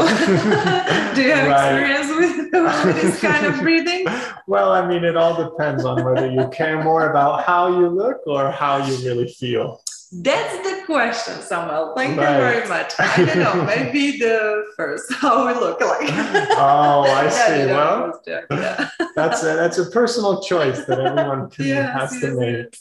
[1.14, 1.74] Do you have Right.
[1.74, 4.06] experience with, with this kind of breathing?
[4.48, 8.18] well, I mean, it all depends on whether you care more about how you look
[8.26, 9.82] or how you really feel.
[10.14, 11.94] That's the question, Samuel.
[11.96, 12.32] Thank Right.
[12.36, 12.92] you very much.
[13.00, 16.10] I don't know, maybe the first how we look like.
[16.58, 17.66] Oh, I see.
[17.68, 18.90] Well, it was joke, yeah.
[19.16, 22.78] that's a, that's a personal choice that everyone can, Yes, has to make.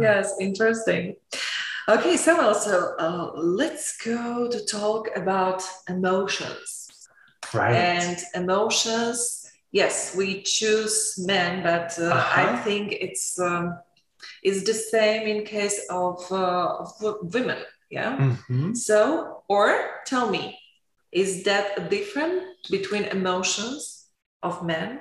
[0.00, 1.16] yes, interesting.
[1.88, 6.86] Okay, Samuel, so uh, let's go to talk about emotions.
[7.52, 7.74] Right.
[7.74, 12.62] And emotions, yes, we choose men, but uh, I Uh-huh.
[12.62, 13.78] think it's um,
[14.42, 16.92] it's the same in case of, uh, of
[17.34, 17.58] women.
[17.90, 18.16] Yeah.
[18.18, 18.76] Mhm.
[18.76, 20.58] So, or tell me,
[21.12, 24.08] is that different between emotions
[24.42, 25.00] of men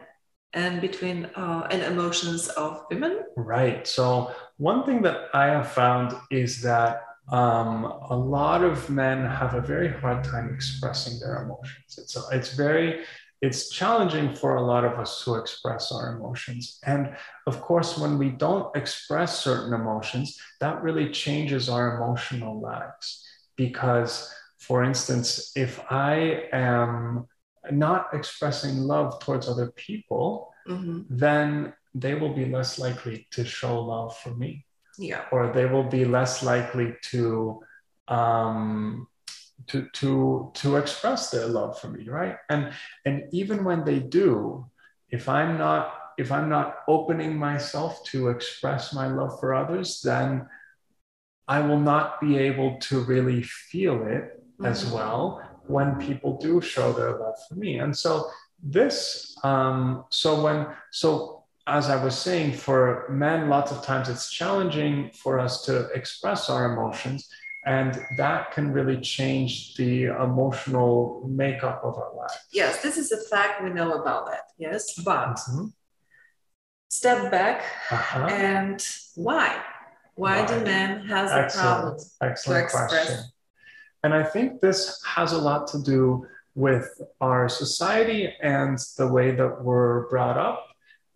[0.54, 3.20] and between uh, and emotions of women?
[3.36, 3.86] Right.
[3.86, 9.54] So one thing that I have found is that um, a lot of men have
[9.54, 11.98] a very hard time expressing their emotions.
[11.98, 13.04] It's it's very
[13.42, 16.80] it's challenging for a lot of us to express our emotions.
[16.86, 23.24] And of course, when we don't express certain emotions, that really changes our emotional lives.
[23.56, 27.28] Because, for instance, if I am
[27.72, 31.06] not expressing love towards other people, Mhm.
[31.10, 34.66] then they will be less likely to show love for me,
[34.98, 35.26] Yeah.
[35.32, 37.62] or they will be less likely to
[38.10, 39.06] um,
[39.68, 42.38] to to to express their love for me, right?
[42.50, 42.72] And
[43.06, 44.66] and even when they do,
[45.10, 50.48] if I'm not if I'm not opening myself to express my love for others, then
[51.48, 54.92] I will not be able to really feel it as Mhm.
[54.94, 57.78] well when people do show their love for me.
[57.80, 58.30] And so
[58.62, 64.32] this, um, so when, so as I was saying, for men, lots of times it's
[64.32, 67.30] challenging for us to express our emotions,
[67.68, 72.38] and that can really change the emotional makeup of our lives.
[72.52, 74.44] Yes, this is a fact we know about that.
[74.58, 75.74] Yes, but Mhm.
[76.90, 78.26] step back Uh-huh.
[78.28, 78.80] and
[79.16, 79.62] why?
[80.16, 81.94] Why do men has a problem?
[81.96, 82.02] Excellent,
[82.32, 82.90] excellent express.
[82.90, 83.20] question.
[84.04, 86.26] And I think this has a lot to do
[86.56, 86.88] with
[87.22, 90.64] our society and the way that we're brought up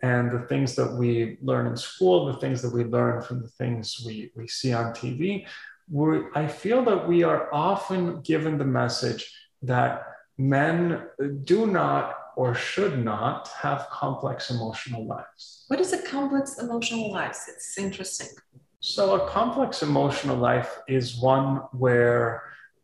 [0.03, 3.47] and the things that we learn in school, the things that we learn from the
[3.47, 5.47] things we, we see on TV.
[5.91, 9.29] We're, I feel that we are often given the message
[9.63, 10.03] that
[10.37, 11.03] men
[11.43, 15.65] do not or should not have complex emotional lives.
[15.67, 17.37] What is a complex emotional life?
[17.49, 18.29] It's interesting.
[18.79, 22.43] So, a complex emotional life is one where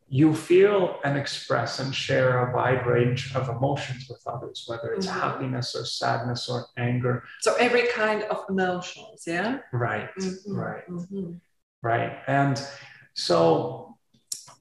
[0.10, 5.08] you feel and express and share a wide range of emotions with others, whether it's
[5.08, 5.20] Mhm.
[5.20, 7.24] happiness or sadness or anger.
[7.42, 9.60] So every kind of emotions, yeah.
[9.74, 11.40] Right, Mhm, right, mhm.
[11.82, 12.20] right.
[12.28, 12.56] And
[13.18, 13.98] so,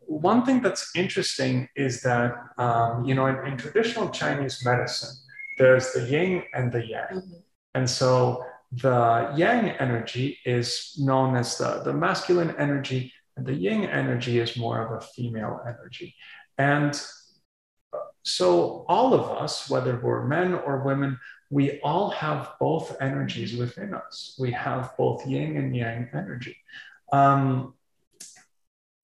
[0.06, 5.14] one thing that's interesting is that, um, you know, in, in traditional Chinese medicine,
[5.58, 7.20] there's the yin and the yang.
[7.20, 7.34] Mm-hmm.
[7.74, 13.84] And so the yang energy is known as the, the masculine energy, and the yin
[13.84, 16.14] energy is more of a female energy.
[16.56, 16.98] And
[18.22, 21.18] so, all of us, whether we're men or women,
[21.50, 24.34] we all have both energies within us.
[24.40, 26.56] We have both yin and yang energy.
[27.12, 27.74] Um,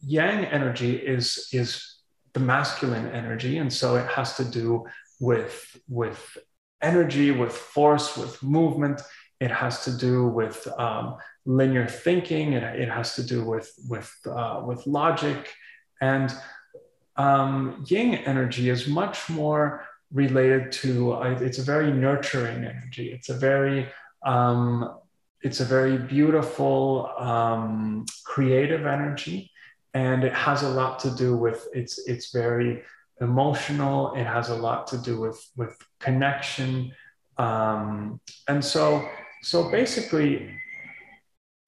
[0.02, 1.96] yang energy is, is
[2.34, 4.84] the masculine energy, and so it has to do
[5.20, 6.38] with, with
[6.80, 9.00] energy, with force, with movement.
[9.40, 12.52] It has to do with um, linear thinking.
[12.52, 15.48] It, it has to do with with uh, with logic,
[16.00, 16.32] and
[17.16, 21.12] um, energy is much more related to.
[21.14, 23.12] Uh, it's a very nurturing energy.
[23.12, 23.88] It's a very
[24.24, 24.96] um,
[25.42, 29.50] it's a very beautiful, um, creative energy,
[29.94, 32.82] and it has a lot to do with it's it's very
[33.20, 34.14] emotional.
[34.14, 36.92] It has a lot to do with with connection,
[37.38, 39.06] um, and so
[39.42, 40.54] so basically,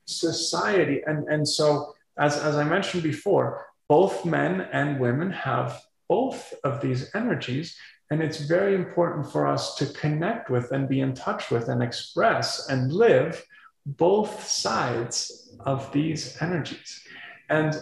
[0.07, 6.55] society and and so as as I mentioned before, both men and women have both
[6.65, 7.77] of these energies.
[8.11, 11.83] And it's very important for us to connect with and be in touch with and
[11.83, 13.43] express and live
[13.87, 17.03] both sides of these energies.
[17.49, 17.75] And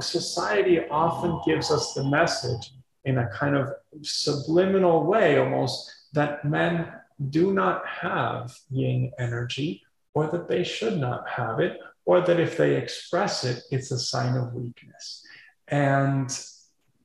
[0.00, 2.72] society often gives us the message
[3.04, 3.72] in a kind of
[4.02, 6.92] subliminal way almost that men
[7.30, 9.82] do not have yin energy
[10.14, 13.98] or that they should not have it or that if they express it it's a
[13.98, 15.24] sign of weakness.
[15.68, 16.30] And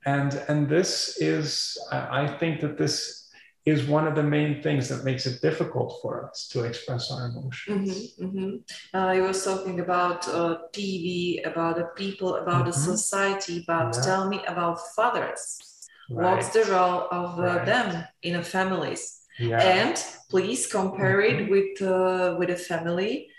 [0.06, 3.22] and and this is i think that this
[3.65, 7.28] is one of the main things that makes it difficult for us to express our
[7.28, 8.15] emotions.
[8.19, 8.97] Mm-hmm, mm-hmm.
[8.97, 12.65] Uh, you were talking about uh, TV, about the people, about mm-hmm.
[12.65, 14.02] the society, but yeah.
[14.02, 15.88] tell me about fathers.
[16.10, 16.36] Right.
[16.36, 17.65] What's the role of uh, right.
[17.65, 19.21] them in a families?
[19.39, 19.62] Yeah.
[19.62, 21.52] And please compare it mm-hmm.
[21.52, 23.30] with uh, with a family.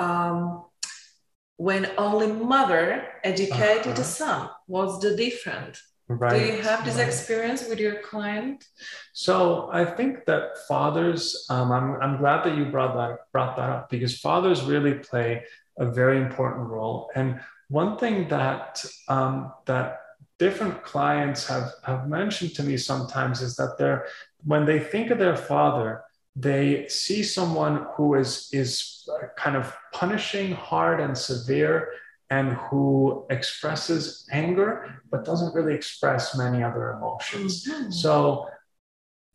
[0.00, 0.64] Um,
[1.56, 4.00] when only mother educated uh-huh.
[4.00, 5.82] a son, what's the difference?
[6.08, 6.38] Right.
[6.38, 7.06] Do you have this right.
[7.06, 8.66] experience with your client?
[9.12, 13.68] So I think that fathers, um, I'm, I'm glad that you brought that brought that
[13.68, 15.44] up because fathers really play
[15.78, 17.10] a very important role.
[17.14, 20.00] And one thing that um, that
[20.38, 24.06] different clients have have mentioned to me sometimes is that they're
[24.44, 30.52] when they think of their father, they see someone who is is kind of punishing
[30.52, 31.90] hard and severe
[32.30, 37.66] and who expresses anger but doesn't really express many other emotions.
[37.66, 37.90] Mm-hmm.
[37.90, 38.48] So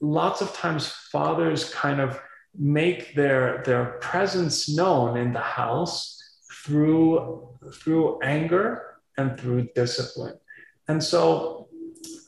[0.02, 2.20] lots of times fathers kind of
[2.58, 6.22] make their their presence known in the house
[6.64, 10.38] through through anger and through discipline.
[10.88, 11.68] And so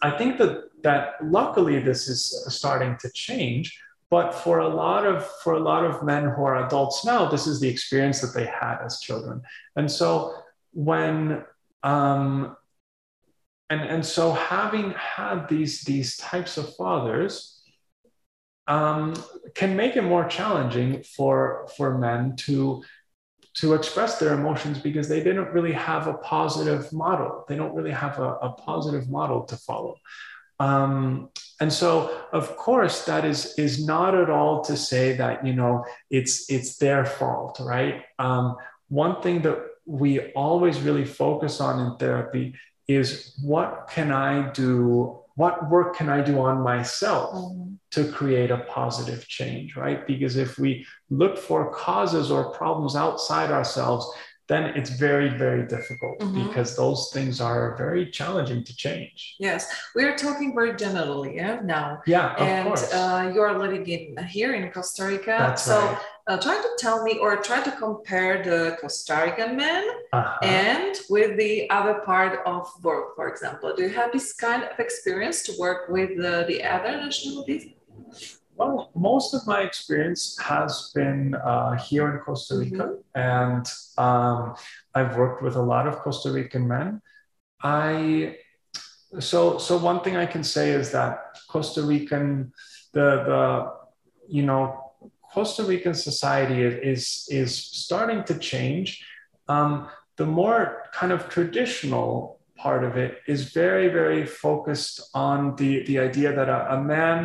[0.02, 3.78] I think that that luckily this is starting to change
[4.12, 7.48] but for a lot of for a lot of men who are adults now this
[7.48, 9.42] is the experience that they had as children
[9.76, 10.34] and so
[10.76, 11.44] when
[11.84, 12.56] um,
[13.70, 17.64] and and so having had these these types of fathers
[18.68, 19.16] um,
[19.56, 22.84] can make it more challenging for for men to
[23.56, 27.46] to express their emotions because they didn't really have a positive model.
[27.48, 29.96] They don't really have a, a positive model to follow.
[30.60, 31.30] Um,
[31.62, 35.86] and so of course that is is not at all to say that you know
[36.10, 38.04] it's it's their fault right?
[38.20, 38.56] Um,
[38.90, 42.56] one thing that we always really focus on in therapy
[42.88, 45.20] is what can I do?
[45.36, 47.74] What work can I do on myself mm-hmm.
[47.92, 50.06] to create a positive change, right?
[50.06, 54.08] Because if we look for causes or problems outside ourselves,
[54.48, 56.48] then it's very very difficult mm-hmm.
[56.48, 62.02] because those things are very challenging to change yes we're talking very generally yeah now
[62.06, 65.98] yeah and uh, you're living in here in costa rica That's so right.
[66.28, 70.38] Uh, try to tell me or try to compare the costa rican men uh-huh.
[70.42, 74.80] and with the other part of work for example do you have this kind of
[74.80, 77.72] experience to work with uh, the other nationalities
[78.58, 83.20] well, most of my experience has been uh, here in Costa Rica, mm-hmm.
[83.20, 83.66] and
[83.98, 84.56] um,
[84.94, 87.02] I've worked with a lot of Costa Rican men.
[87.62, 88.38] I
[89.20, 92.54] so so one thing I can say is that Costa Rican
[92.94, 93.74] the the
[94.28, 94.85] you know
[95.36, 97.52] Costa Rican society is is
[97.86, 98.88] starting to change.
[99.54, 99.72] Um,
[100.16, 100.62] the more
[101.00, 106.50] kind of traditional part of it is very very focused on the the idea that
[106.58, 107.18] a, a man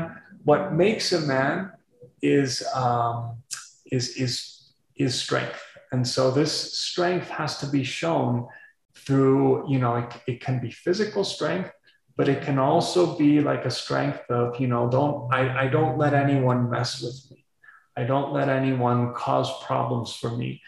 [0.49, 1.71] what makes a man
[2.21, 3.17] is um,
[3.97, 4.33] is is
[4.97, 6.53] is strength, and so this
[6.89, 8.33] strength has to be shown
[9.05, 11.71] through you know it, it can be physical strength,
[12.17, 15.97] but it can also be like a strength of, you know, don't, I, I don't
[15.97, 17.41] let anyone mess with me.
[17.97, 20.63] I don't let anyone cause problems for me.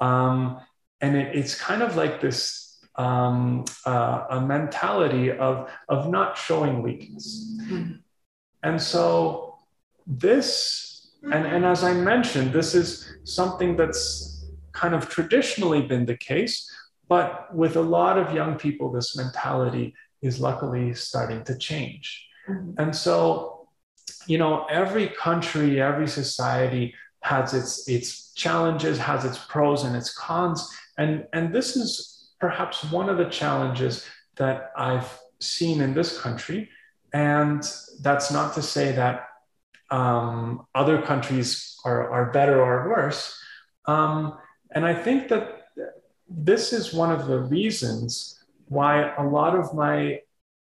[0.00, 0.60] Um,
[1.00, 6.82] and it, it's kind of like this um, uh, a mentality of, of not showing
[6.82, 7.58] weakness.
[7.62, 7.92] Mm-hmm.
[8.64, 9.58] And so
[10.06, 16.16] this, and, and as I mentioned, this is something that's kind of traditionally been the
[16.16, 16.68] case,
[17.08, 22.26] but with a lot of young people, this mentality is luckily starting to change.
[22.48, 22.72] Mm-hmm.
[22.78, 23.57] And so,
[24.28, 30.14] you know, every country, every society has its its challenges, has its pros and its
[30.14, 30.68] cons.
[30.98, 34.04] And, and this is perhaps one of the challenges
[34.36, 36.68] that I've seen in this country.
[37.14, 37.62] And
[38.02, 39.28] that's not to say that
[39.90, 43.40] um, other countries are, are better or worse.
[43.86, 44.36] Um,
[44.74, 45.68] and I think that
[46.28, 50.20] this is one of the reasons why a lot of my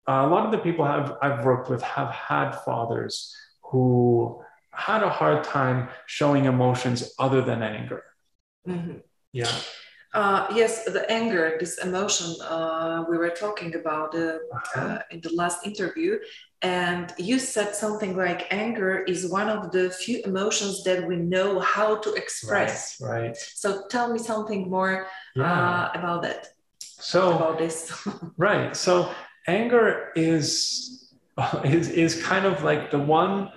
[0.08, 3.32] uh, a lot of the people have, I've worked with have had fathers
[3.72, 4.38] who
[4.70, 8.04] had a hard time showing emotions other than anger.
[8.68, 8.98] Mm-hmm.
[9.32, 9.50] Yeah.
[10.14, 14.36] Uh, yes, the anger, this emotion uh, we were talking about uh,
[14.76, 16.18] uh, in the last interview,
[16.60, 21.60] and you said something like anger is one of the few emotions that we know
[21.60, 23.00] how to express.
[23.00, 23.22] Right.
[23.22, 23.36] right.
[23.36, 25.50] So tell me something more yeah.
[25.50, 26.48] Uh, about that.
[26.78, 27.90] So about this.
[28.36, 28.76] right.
[28.76, 29.10] So
[29.46, 31.10] anger is
[31.64, 33.50] is is kind of like the one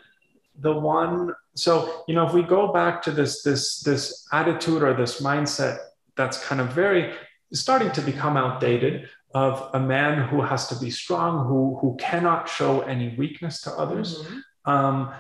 [0.60, 4.94] the one so you know if we go back to this this this attitude or
[4.94, 5.80] this mindset
[6.16, 7.14] that's kind of very
[7.54, 12.48] starting to become outdated of a man who has to be strong who who cannot
[12.48, 14.72] show any weakness to others mm-hmm.
[14.72, 15.14] um,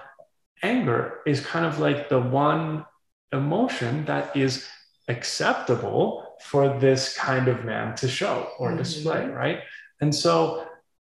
[0.63, 2.85] anger is kind of like the one
[3.31, 4.67] emotion that is
[5.07, 8.77] acceptable for this kind of man to show or mm-hmm.
[8.77, 9.59] display right
[9.99, 10.65] and so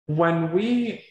[0.06, 1.04] when we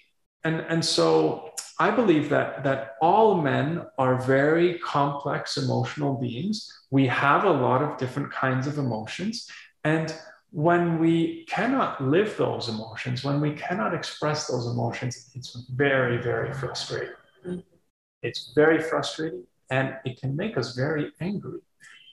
[0.44, 6.72] and and so I believe that that all men are very complex emotional beings.
[6.92, 9.50] We have a lot of different kinds of emotions,
[9.84, 10.14] and
[10.52, 16.54] when we cannot live those emotions, when we cannot express those emotions, it's very very
[16.54, 17.16] frustrating.
[18.22, 21.60] It's very frustrating, and it can make us very angry,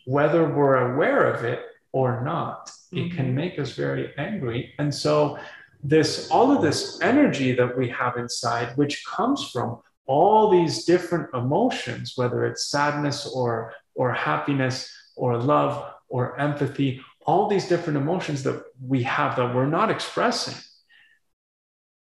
[0.06, 1.60] whether we're aware of it
[1.92, 2.70] or not.
[2.92, 3.16] It mm-hmm.
[3.16, 5.38] can make us very angry, and so
[5.82, 11.28] this all of this energy that we have inside which comes from all these different
[11.34, 18.42] emotions whether it's sadness or or happiness or love or empathy all these different emotions
[18.42, 20.54] that we have that we're not expressing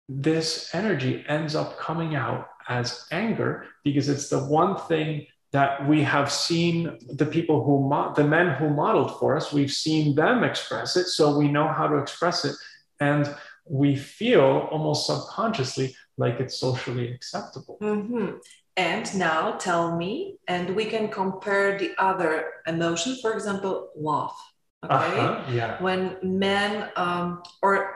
[0.10, 6.04] this energy ends up coming out as anger because it's the one thing that we
[6.04, 10.44] have seen the people who mo- the men who modeled for us we've seen them
[10.44, 12.56] express it so we know how to express it.
[13.00, 13.34] And
[13.70, 17.78] we feel almost subconsciously like it's socially acceptable.
[17.82, 18.38] Mm-hmm.
[18.76, 24.36] And now tell me, and we can compare the other emotion, for example, love.
[24.84, 24.94] Okay.
[24.94, 25.82] Uh-huh, yeah.
[25.82, 27.96] When men, um, or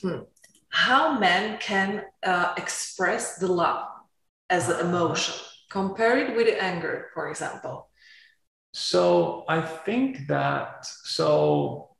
[0.00, 0.20] hmm,
[0.70, 3.88] how men can uh, express the love
[4.48, 4.88] as an uh-huh.
[4.88, 5.34] emotion,
[5.70, 7.90] compare it with anger, for example.
[8.72, 11.91] So I think that, so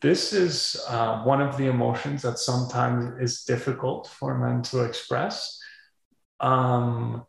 [0.00, 5.58] this is uh, one of the emotions that sometimes is difficult for men to express.
[6.38, 7.24] Um,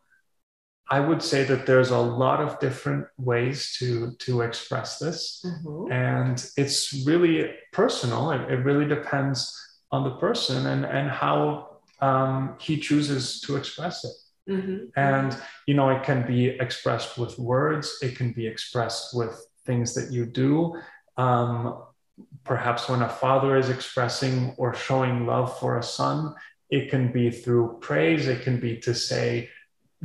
[0.89, 5.89] I would say that there's a lot of different ways to to express this, mm-hmm.
[5.89, 8.31] and it's really personal.
[8.31, 9.57] It, it, really depends
[9.91, 14.51] on the person and and how um, he chooses to express it.
[14.51, 14.77] Mm-hmm.
[14.97, 17.97] And you know, it can be expressed with words.
[18.01, 19.33] It can be expressed with
[19.65, 20.75] things that you do.
[21.15, 21.83] Um,
[22.43, 26.33] perhaps when a father is expressing or showing love for a son,
[26.69, 29.49] it can be through praise, it can be to say,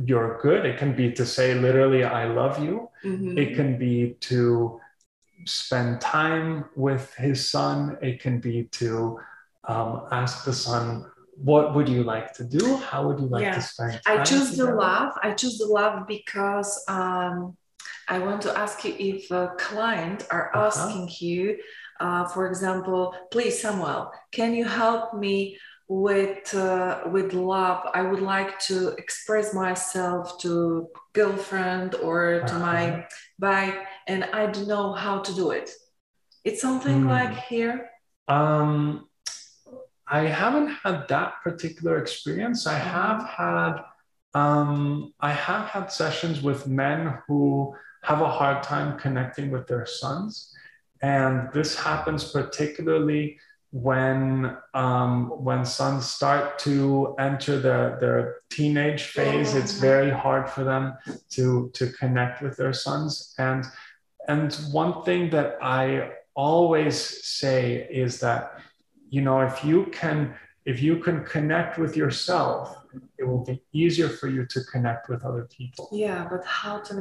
[0.03, 3.37] you're good, it can be to say, literally, I love you, mm-hmm.
[3.37, 4.79] it can be to
[5.45, 9.19] spend time with his son, it can be to
[9.67, 12.77] um, ask the son, what would you like to do?
[12.77, 13.55] How would you like yeah.
[13.55, 14.19] to spend time?
[14.19, 14.71] I choose together?
[14.71, 15.13] the love.
[15.21, 17.55] I choose the love because um,
[18.07, 20.67] I want to ask you if a client are uh-huh.
[20.67, 21.57] asking you
[21.99, 27.87] uh, for example, please, Samuel, can you help me with uh, with love?
[27.93, 32.59] I would like to express myself to girlfriend or to uh-huh.
[32.59, 33.05] my
[33.39, 33.75] wife,
[34.07, 35.69] and I don't know how to do it.
[36.43, 37.09] It's something mm.
[37.09, 37.89] like here.
[38.27, 39.07] Um,
[40.07, 42.67] I haven't had that particular experience.
[42.67, 42.89] I uh-huh.
[42.89, 43.83] have had
[44.33, 47.73] um, I have had sessions with men who
[48.03, 50.53] have a hard time connecting with their sons.
[51.01, 53.37] And this happens particularly
[53.71, 60.63] when um, when sons start to enter their, their teenage phase, it's very hard for
[60.63, 60.97] them
[61.31, 63.35] to to connect with their sons.
[63.37, 63.65] And
[64.27, 66.95] and one thing that I always
[67.25, 68.59] say is that
[69.09, 70.35] you know if you can
[70.71, 72.75] if you can connect with yourself,
[73.17, 75.87] it will be easier for you to connect with other people.
[76.05, 76.93] Yeah, but how to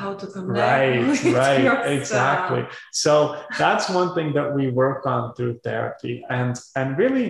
[0.00, 0.58] how to connect?
[0.58, 0.98] Right,
[1.42, 1.86] right, yourself.
[1.98, 2.62] exactly.
[3.04, 3.12] So
[3.58, 7.26] that's one thing that we work on through therapy, and and really,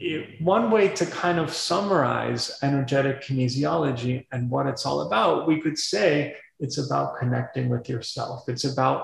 [0.00, 5.56] it- one way to kind of summarize energetic kinesiology and what it's all about, we
[5.64, 8.38] could say it's about connecting with yourself.
[8.52, 9.00] It's about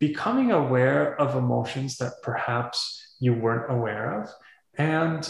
[0.00, 2.78] becoming aware of emotions that perhaps
[3.20, 4.24] you weren't aware of,
[4.78, 5.28] and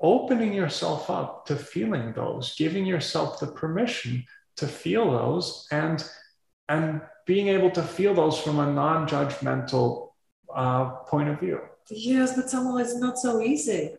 [0.00, 4.24] opening yourself up to feeling those, giving yourself the permission
[4.56, 6.04] to feel those, and
[6.68, 10.08] and being able to feel those from a non-judgmental
[10.54, 11.60] uh, point of view.
[11.90, 13.94] Yes, but somehow it's not so easy.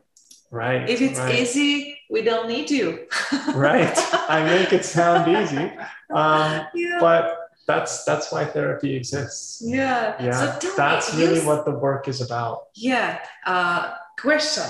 [0.51, 0.87] Right.
[0.89, 3.07] If it's right, easy, we don't need you.
[3.55, 3.97] Right.
[4.29, 5.71] I make it sound easy,
[6.13, 6.97] um, yeah.
[6.99, 9.61] but that's that's why therapy exists.
[9.65, 10.15] yeah.
[10.21, 12.67] Yeah, So tell that's me, really yes- what the work is about.
[12.75, 13.19] Yeah.
[13.45, 14.63] Uh, question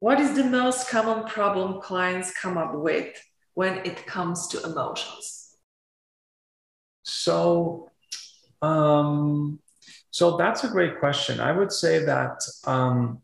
[0.00, 3.16] What is the most common problem clients come up with
[3.54, 5.56] when it comes to emotions?
[7.02, 7.90] So,
[8.62, 9.60] um,
[10.10, 11.40] so that's a great question.
[11.40, 13.22] I would say that um,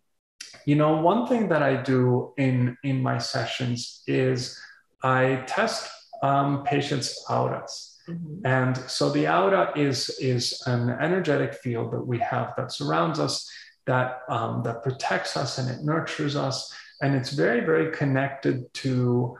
[0.64, 4.58] you know one thing that I do in in my sessions is
[5.02, 5.90] I test
[6.22, 7.92] um, patients' auras.
[8.08, 8.40] Mhm.
[8.44, 13.48] And so the aura is, is an energetic field that we have that surrounds us,
[13.86, 16.72] that, um, that protects us and it nurtures us.
[17.00, 19.36] And it's very, very connected to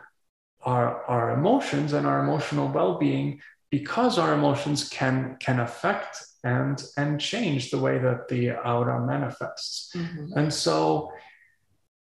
[0.63, 3.41] our, our emotions and our emotional well-being
[3.71, 9.95] because our emotions can, can affect and, and change the way that the aura manifests.
[9.95, 10.33] Mhm.
[10.37, 11.13] And so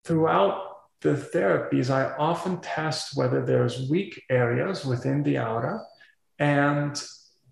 [0.04, 0.64] throughout
[1.00, 5.80] the therapies, I often test whether there's weak areas within the aura.
[6.38, 7.00] And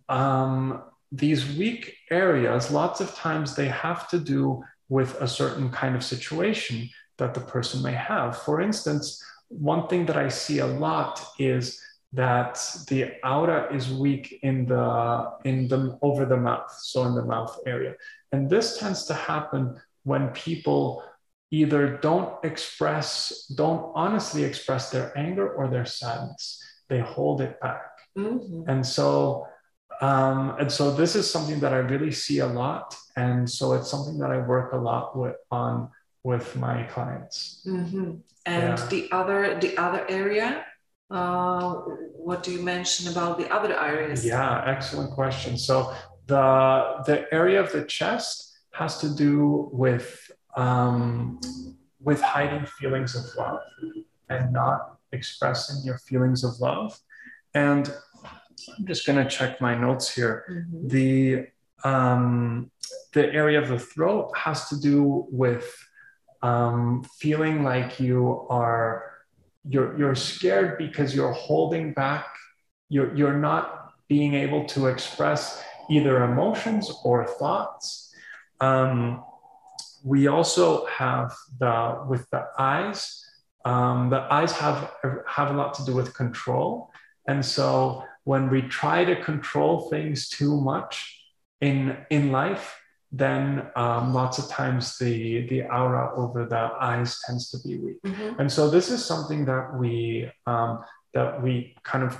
[0.09, 5.97] um, these weak areas, lots of times they have to do with a certain kind
[5.97, 6.89] of situation
[7.19, 8.39] that the person may have.
[8.39, 11.81] For instance, one thing that I see a lot is
[12.13, 12.55] that
[12.89, 17.59] the aura is weak in the in the over the mouth, so in the mouth
[17.67, 17.95] area.
[18.33, 21.03] And this tends to happen when people
[21.51, 26.63] either don't express, don't honestly express their anger or their sadness.
[26.89, 27.83] They hold it back.
[28.17, 28.65] Mhm.
[28.69, 29.47] And so,
[30.01, 32.97] um, and so this is something that I really see a lot.
[33.17, 35.89] And so it's something that I work a lot with on
[36.23, 37.63] with my clients.
[37.67, 38.21] Mhm.
[38.45, 38.87] And Yeah.
[38.89, 40.65] the other the other area,
[41.11, 41.73] uh,
[42.27, 44.25] what do you mention about the other areas?
[44.25, 45.57] Yeah, excellent question.
[45.57, 45.95] So
[46.27, 51.41] the the area of the chest has to do with um,
[52.01, 53.61] with hiding feelings of love
[54.29, 56.99] and not expressing your feelings of love.
[57.55, 57.85] And
[58.79, 60.45] I'm just going to check my notes here.
[60.51, 60.89] Mhm.
[60.91, 61.47] The
[61.85, 62.71] um,
[63.13, 65.69] the area of the throat has to do with
[66.43, 69.13] um, feeling like you are
[69.69, 72.27] you're you're scared because you're holding back.
[72.89, 78.15] You're you're not being able to express either emotions or thoughts.
[78.61, 79.25] Um,
[80.05, 83.23] we also have the with the eyes.
[83.65, 84.93] Um, the eyes have
[85.27, 86.91] have a lot to do with control,
[87.27, 90.95] and so when we try to control things too much
[91.69, 91.79] in
[92.17, 92.65] in life,
[93.23, 93.43] then
[93.83, 97.99] um, lots of times the the aura over the eyes tends to be weak.
[98.05, 98.39] Mhm.
[98.41, 100.73] And so this is something that we um,
[101.17, 101.53] that we
[101.93, 102.13] kind of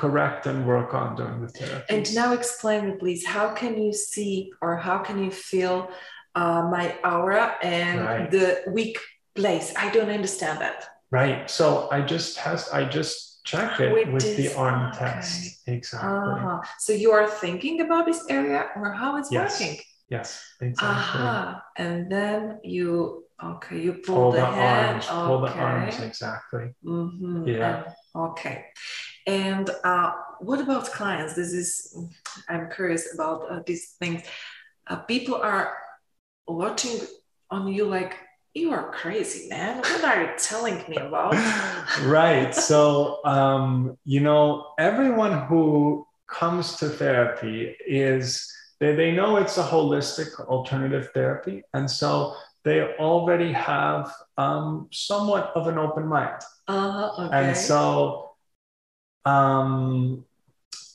[0.00, 1.90] correct and work on during the therapy.
[1.94, 5.76] And now explain me, please, how can you see or how can you feel
[6.40, 8.30] uh, my aura and Right.
[8.30, 8.46] the
[8.78, 8.98] weak
[9.34, 9.72] place?
[9.84, 10.78] I don't understand that.
[11.10, 11.48] right.
[11.48, 12.74] So I just test.
[12.74, 14.98] I just check it With with, the arm okay.
[14.98, 15.62] test.
[15.68, 16.08] Exactly.
[16.10, 16.60] Uh-huh.
[16.78, 19.78] So you are thinking about this area or how it's Yes, working?
[20.08, 20.42] Yes.
[20.60, 20.88] Exactly.
[20.88, 21.62] Aha.
[21.76, 25.06] And then you okay, you pull, Pull the, the, arms.
[25.06, 26.00] Pull the arms.
[26.00, 26.74] Exactly.
[26.84, 27.46] Mhm.
[27.46, 27.84] Yeah.
[27.84, 27.94] And-
[28.28, 28.66] okay.
[29.26, 31.34] And uh, what about clients?
[31.34, 31.96] This is,
[32.48, 34.22] I'm curious about uh, these things.
[34.86, 35.76] Uh, people are
[36.46, 37.00] watching
[37.50, 38.14] on you like,
[38.54, 39.78] you are crazy, man.
[39.78, 41.34] What are you telling me about?
[42.02, 42.54] right.
[42.54, 48.48] So, um, you know, everyone who comes to therapy is
[48.78, 51.62] they, they know it's a holistic alternative therapy.
[51.74, 56.40] And so they already have um, somewhat of an open mind.
[56.68, 57.36] Uh-huh, okay.
[57.36, 58.30] And so,
[59.24, 60.24] um,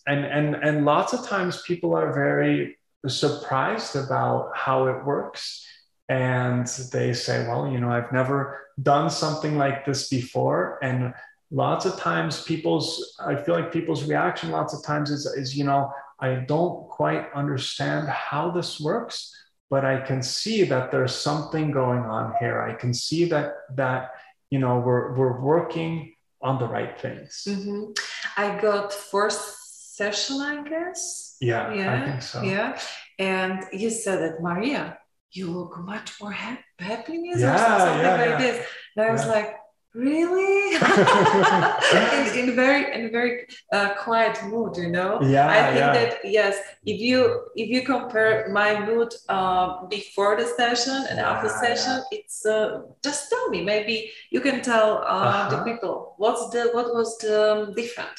[0.08, 5.66] and, and, and lots of times people are very surprised about how it works.
[6.10, 10.80] And they say, well, you know, I've never done something like this before.
[10.82, 11.14] And
[11.52, 15.64] lots of times people's, I feel like people's reaction lots of times is, is you
[15.64, 19.34] know, I don't quite understand how this works,
[19.70, 22.62] but I can see that there's something going on here.
[22.62, 24.12] I can see that, that,
[24.50, 27.46] you know, we're, we're working on the right things.
[27.48, 27.92] Mm-hmm.
[28.36, 31.38] I got first session, I guess.
[31.40, 32.42] Yeah, yeah, I think so.
[32.42, 32.80] Yeah.
[33.20, 34.98] And you said that, Maria,
[35.32, 38.38] you look much more happy, happiness yeah, or something yeah, like yeah.
[38.38, 38.66] this.
[38.96, 39.56] And I was like,
[39.94, 40.76] really?
[41.92, 45.22] in, in very in very uh, quiet mood, you know.
[45.22, 50.46] Yeah, I think that yes, if you if you compare my mood uh, before the
[50.46, 53.64] session and after Yeah, session, it's uh, just tell me.
[53.64, 55.64] Maybe you can tell uh, the Uh-huh.
[55.64, 57.36] people what's the what was the
[57.70, 58.16] um, different.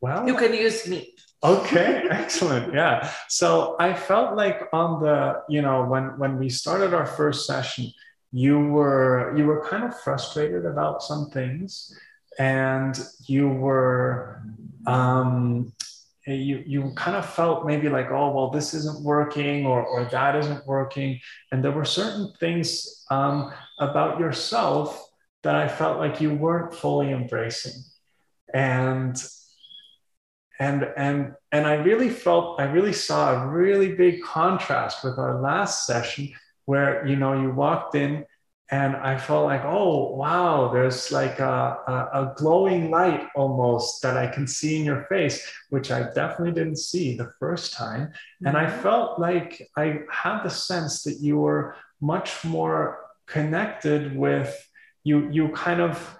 [0.00, 1.13] Well, You can use me.
[1.44, 3.10] Okay excellent yeah.
[3.28, 7.92] So i felt like on the you know when when we started our first session
[8.32, 11.94] you were you were kind of frustrated about some things
[12.38, 14.42] and you were
[14.86, 15.72] um
[16.26, 20.34] you you kind of felt maybe like oh well this isn't working or or that
[20.36, 21.20] isn't working.
[21.52, 25.10] And there were certain things um about yourself
[25.42, 27.82] that i felt like you weren't fully embracing.
[28.54, 29.22] And
[30.60, 35.40] and and and i really felt i really saw a really big contrast with our
[35.40, 36.32] last session
[36.66, 38.24] where you know you walked in
[38.70, 44.16] and i felt like oh wow there's like a, a, a glowing light almost that
[44.16, 48.12] i can see in your face which i definitely didn't see the first time.
[48.44, 48.82] And i mm-hmm.
[48.82, 54.54] felt like i had the sense that you were much more connected with
[55.02, 56.16] you you kind of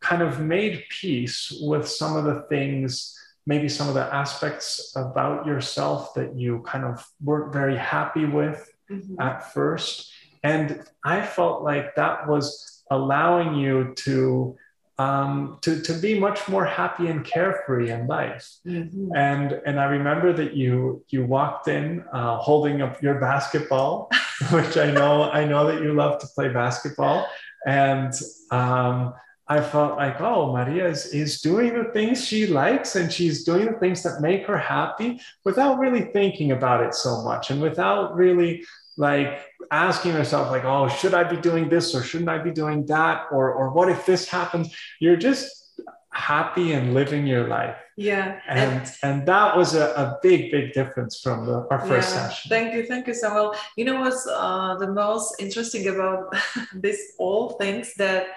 [0.00, 5.46] kind of made peace with some of the things maybe some of the aspects about
[5.46, 9.16] yourself that you kind of weren't very happy with Mhm.
[9.20, 10.10] at first.
[10.42, 14.56] And I felt like that was allowing you to,
[14.98, 18.46] um, to, to be much more happy and carefree in life.
[18.66, 19.08] Mhm.
[19.16, 24.10] And, and I remember that you, you walked in uh, holding up your basketball,
[24.52, 27.26] which I know, I know that you love to play basketball.
[27.66, 28.12] And,
[28.50, 29.14] um,
[29.46, 33.66] I felt like, oh, Maria is, is doing the things she likes and she's doing
[33.66, 38.14] the things that make her happy without really thinking about it so much and without
[38.14, 38.64] really
[38.96, 42.86] like asking herself, like, oh, should I be doing this or shouldn't I be doing
[42.86, 43.26] that?
[43.32, 44.74] Or, or what if this happens?
[45.00, 45.80] You're just
[46.14, 47.76] happy and living your life.
[47.96, 48.40] Yeah.
[48.48, 52.48] And, and that was a, a big, big difference from the, our first Yeah, session.
[52.48, 53.54] Thank you, thank you, Samuel.
[53.76, 56.34] You know what's uh, the most interesting about
[56.74, 58.28] this all things that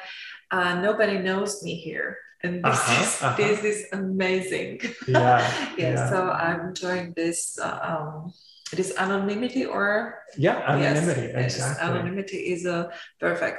[0.52, 3.38] uh, nobody knows me here, and this Uh-huh, is uh-huh.
[3.38, 4.80] this is amazing.
[5.08, 5.39] Yeah,
[5.78, 6.10] yeah, yeah.
[6.10, 7.58] So I'm enjoying this.
[7.60, 8.34] Uh, um,
[8.76, 11.88] this anonymity or Yeah, anonymity, yes, exactly.
[11.88, 13.58] anonymity is uh, perfect.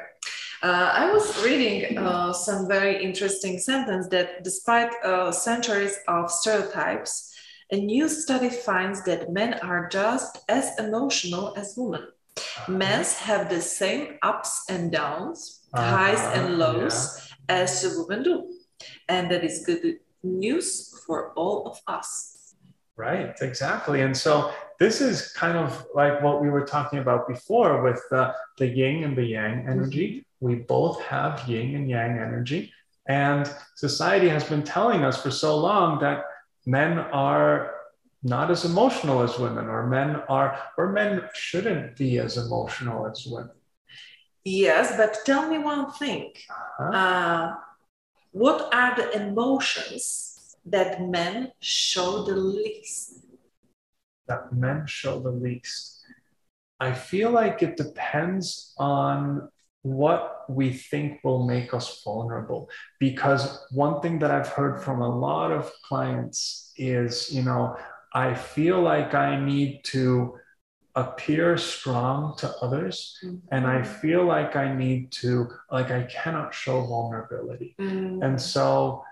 [0.62, 7.32] Uh, I was reading uh, some very interesting sentence that despite uh, centuries of stereotypes,
[7.72, 12.05] a new study finds that men are just as emotional as women.
[12.39, 12.72] Uh-huh.
[12.72, 15.97] Men have the same ups and downs, uh-huh.
[15.97, 18.36] highs Uh-huh, and lows as the women do.
[19.09, 22.55] And that is good news for all of us.
[22.97, 24.03] Right, exactly.
[24.03, 28.34] And so this is kind of like what we were talking about before with the,
[28.59, 29.70] the yin and the yang mm-hmm.
[29.70, 30.26] energy.
[30.41, 32.72] We both have yin and yang energy.
[33.09, 36.24] And society has been telling us for so long that
[36.66, 37.77] men are
[38.22, 43.26] not as emotional as women, or men are, or men shouldn't be as emotional as
[43.26, 43.54] women.
[44.44, 46.32] Yes, but tell me one thing.
[46.50, 46.96] Uh-huh.
[46.96, 47.54] Uh,
[48.32, 53.24] what are the emotions that men show the least?
[54.28, 56.00] that men show the least?
[56.78, 59.48] I feel like it depends on
[59.82, 62.68] what we think will make us vulnerable.
[63.00, 67.76] Because one thing that I've heard from a lot of clients is, you know,
[68.18, 70.04] I feel like I need to
[71.02, 72.94] appear strong to others
[73.54, 75.30] and I feel like I need to,
[75.70, 77.70] like, I cannot show vulnerability.
[77.78, 79.04] Mm, And so,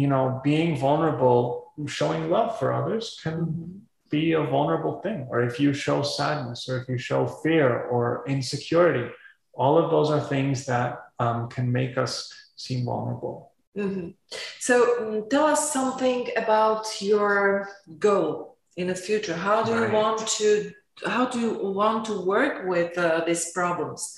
[0.00, 3.80] you know, being vulnerable, showing love for others can mhm.
[4.10, 5.26] be a vulnerable thing.
[5.30, 9.06] Or if you show sadness, or if you show fear or insecurity,
[9.54, 12.14] all of those are things that um, can make us
[12.56, 13.47] seem vulnerable.
[13.78, 14.14] Mhm.
[14.58, 17.68] So mm, tell us something about your
[17.98, 19.34] goal in the future.
[19.34, 20.72] How do you want to?
[21.06, 24.16] How do you want to work with uh, these problems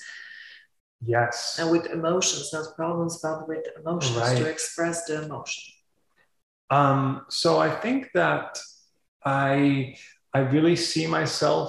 [1.05, 1.59] Yes.
[1.59, 5.63] and with emotions, not problems, but with emotions to express the emotion?
[6.71, 8.57] Um, so I think that
[9.23, 9.95] I
[10.33, 11.67] I really see myself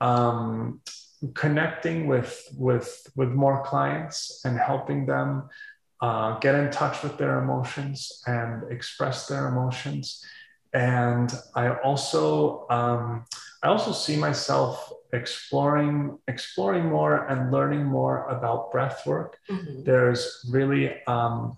[0.00, 0.80] um,
[1.34, 5.48] connecting with with with more clients and helping them
[6.02, 10.22] uh, get in touch with their emotions and express their emotions.
[10.74, 13.24] And I also um,
[13.62, 19.38] I also see myself exploring exploring more and learning more about breath work.
[19.48, 19.84] Mm-hmm.
[19.84, 21.56] There's really um,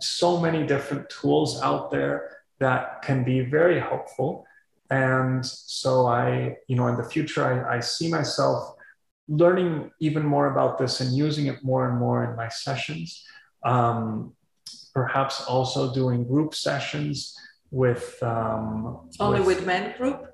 [0.00, 4.44] so many different tools out there that can be very helpful.
[4.90, 8.74] And so I, you know, in the future, I, I see myself
[9.28, 13.24] learning even more about this and using it more and more in my sessions.
[13.64, 14.34] Um,
[14.94, 17.36] perhaps also doing group sessions
[17.70, 20.26] with um, only with, with men group.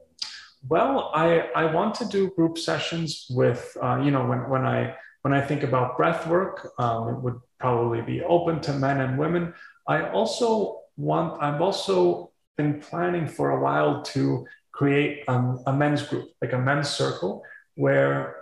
[0.69, 4.97] Well, I I want to do group sessions with uh, you know when when I
[5.23, 9.19] when I think about breath work, um, it would probably be open to men and
[9.19, 9.55] women.
[9.87, 16.03] I also want I've also been planning for a while to create um, a men's
[16.03, 17.43] group, like a men's circle,
[17.77, 18.37] where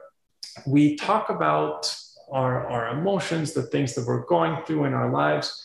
[0.66, 1.95] we talk about
[2.31, 5.62] our, our emotions, the things that we're going through in our lives,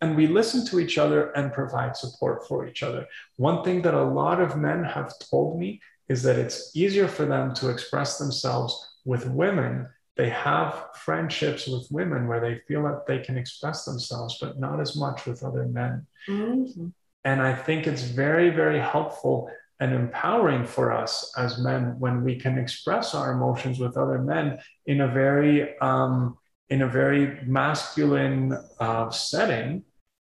[0.00, 3.06] and we listen to each other and provide support for each other.
[3.36, 7.24] One thing that a lot of men have told me is that it's easier for
[7.24, 9.88] them to express themselves with women.
[10.16, 14.80] They have friendships with women where they feel that they can express themselves, but not
[14.80, 16.06] as much with other men.
[16.28, 16.88] Mm-hmm.
[17.24, 19.48] And I think it's very, very helpful
[19.82, 24.56] and empowering for us as men when we can express our emotions with other men
[24.86, 26.38] in a very um,
[26.70, 29.82] in a very masculine uh, setting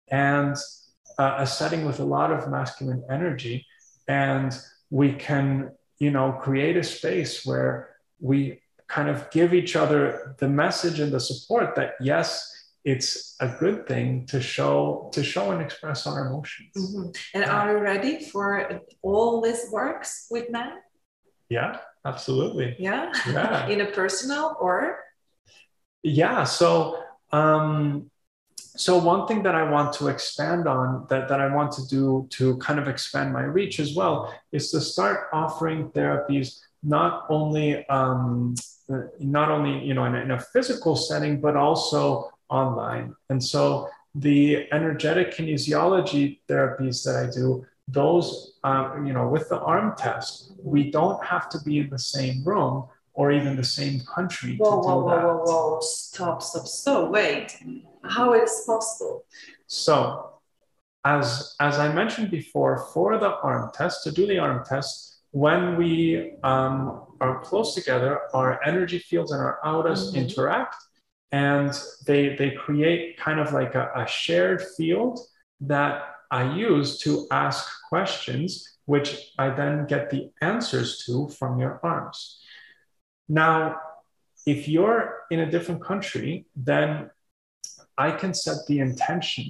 [0.08, 0.56] and
[1.20, 3.64] uh, a setting with a lot of masculine energy.
[4.08, 4.52] And
[4.90, 5.70] we can
[6.00, 11.12] you know create a space where we kind of give each other the message and
[11.12, 12.52] the support that yes
[12.86, 16.70] it's a good thing to show to show and express our emotions.
[16.76, 17.10] Mm-hmm.
[17.34, 20.70] and are you ready for all this works with men?
[21.50, 22.76] Yeah absolutely.
[22.78, 23.12] Yeah?
[23.26, 23.66] Yeah.
[23.72, 25.00] In a personal or?
[26.02, 28.08] Yeah so um
[28.58, 32.26] so one thing that i want to expand on that, that i want to do
[32.30, 37.84] to kind of expand my reach as well is to start offering therapies not only
[37.88, 38.54] um,
[39.18, 43.14] not only you know in in a physical setting but also online.
[43.30, 49.60] And so the energetic kinesiology therapies that I do, those, um, you know, with the
[49.60, 54.00] arm test, we don't have to be in the same room or even the same
[54.00, 55.24] country whoa, to do whoa, that.
[55.24, 57.56] Whoa, whoa, whoa, stop, stop, stop, wait.
[58.04, 59.24] How is possible?
[59.66, 60.30] So,
[61.04, 65.76] as, as I mentioned before, for the arm test, to do the arm test, when
[65.76, 70.22] we um, are close together, our energy fields and our auras mm-hmm.
[70.24, 70.76] interact
[71.36, 71.70] and
[72.06, 75.14] they they create kind of like a, a shared field
[75.60, 75.94] that
[76.30, 77.60] I use to ask
[77.92, 78.48] questions,
[78.86, 79.08] which
[79.38, 82.18] I then get the answers to from your arms.
[83.28, 83.56] Now,
[84.46, 87.10] if you're in a different country, then
[88.06, 89.46] I can set the intention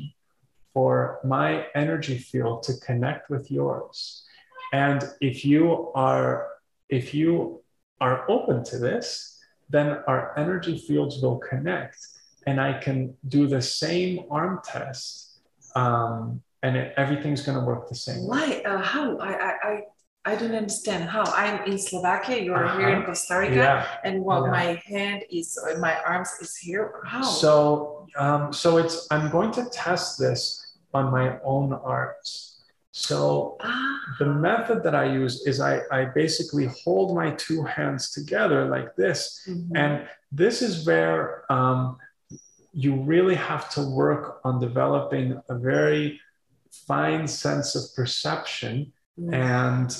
[0.74, 4.24] for my energy field to connect with yours.
[4.72, 6.48] And if you are
[6.88, 7.62] if you
[8.00, 9.35] are open to this,
[9.68, 11.98] then our energy fields will connect
[12.46, 15.40] and I can do the same arm test
[15.74, 18.62] um, and it, everything's going to work the same Why?
[18.64, 19.18] Uh, how?
[19.18, 19.80] I, I, I,
[20.24, 21.22] I don't understand how.
[21.22, 22.78] I'm in Slovakia, you're uh-huh.
[22.78, 23.86] here in Costa Rica, yeah.
[24.02, 24.50] and while yeah.
[24.50, 27.00] my hand is, uh, my arms is here.
[27.04, 27.22] How?
[27.22, 32.55] So, um, so it's, I'm going to test this on my own arms.
[32.98, 33.98] So ah.
[34.18, 38.96] the method that I use is I, I basically hold my two hands together like
[38.96, 39.46] this.
[39.46, 39.76] Mm-hmm.
[39.76, 41.98] And this is where um,
[42.72, 46.18] you really have to work on developing a very
[46.86, 48.94] fine sense of perception.
[49.20, 49.34] Mm-hmm.
[49.34, 49.98] And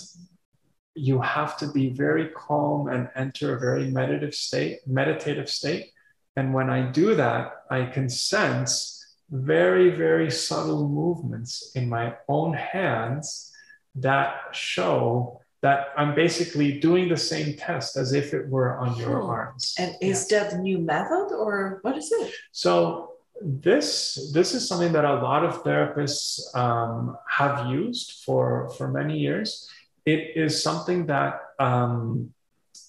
[0.95, 5.91] you have to be very calm and enter a very meditative state, meditative state.
[6.35, 8.96] And when I do that, I can sense
[9.31, 13.53] very, very subtle movements in my own hands
[13.97, 19.21] that show that I'm basically doing the same test as if it were on your
[19.21, 19.31] hmm.
[19.31, 19.75] arms.
[19.79, 20.45] And is yeah.
[20.45, 22.33] that a new method or what is it?
[22.53, 23.13] So
[23.43, 29.19] this this is something that a lot of therapists um, have used for for many
[29.19, 29.69] years.
[30.05, 32.33] It is something that um,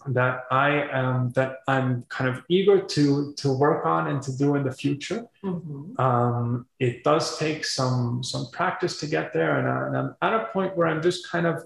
[0.07, 4.55] that I am that I'm kind of eager to to work on and to do
[4.55, 5.25] in the future.
[5.43, 5.99] Mm-hmm.
[5.99, 10.33] Um, it does take some some practice to get there, and, I, and I'm at
[10.41, 11.63] a point where I'm just kind of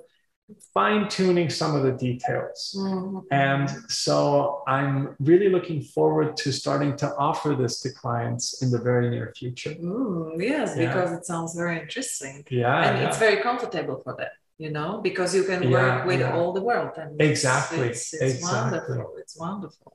[0.73, 2.75] fine tuning some of the details.
[2.77, 3.19] Mm-hmm.
[3.31, 8.79] And so I'm really looking forward to starting to offer this to clients in the
[8.79, 9.71] very near future.
[9.71, 10.87] Ooh, yes, yeah.
[10.87, 12.43] because it sounds very interesting.
[12.49, 12.89] Yeah.
[12.89, 13.07] And yeah.
[13.07, 14.29] it's very comfortable for them.
[14.63, 16.35] You know, because you can Yeah, work with yeah.
[16.35, 16.93] all the world.
[17.01, 18.79] And it's- Exactly, It's, it's exactly.
[18.79, 19.17] wonderful.
[19.21, 19.91] It's wonderful.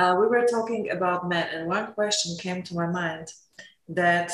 [0.00, 3.26] Uh, we were talking about men, and one question came to my mind
[4.00, 4.30] that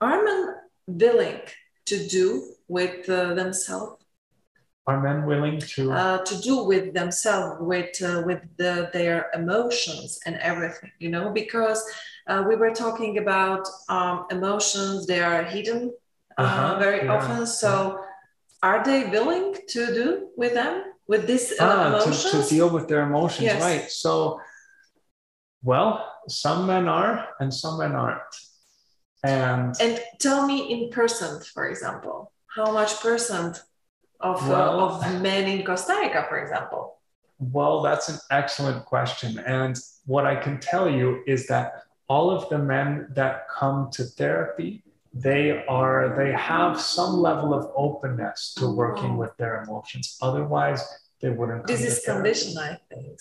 [0.00, 0.42] are men
[0.86, 1.40] willing
[1.90, 2.26] to do
[2.68, 4.02] with uh, themselves
[4.90, 5.82] Are men willing to?
[5.92, 11.26] uh, to do with themselves, with uh, with the, their emotions and everything, you know,
[11.42, 11.80] because
[12.30, 13.62] uh, we were talking about
[13.96, 15.80] um, emotions; they are hidden
[16.38, 17.46] uh, Uh-huh, very yeah, often.
[17.46, 18.00] So,
[18.62, 20.74] are they willing to do with them
[21.08, 22.48] with these uh, ah, to, emotions?
[22.48, 23.60] to deal with their emotions, Yes.
[23.62, 23.90] right?
[23.90, 24.40] So,
[25.62, 25.88] well,
[26.28, 28.34] some men are and some men aren't.
[29.24, 33.62] And and tell me in percent, for example, how much percent
[34.20, 36.98] of Well- uh, of men in Costa Rica, for example?
[37.38, 39.38] Well, that's an excellent question.
[39.40, 39.76] And
[40.06, 44.84] what I can tell you is that all of the men that come to therapy,
[45.14, 50.16] they are they have some level of openness to working with their emotions.
[50.22, 50.82] Otherwise,
[51.20, 51.66] they wouldn't.
[51.66, 53.18] This is condition, I think.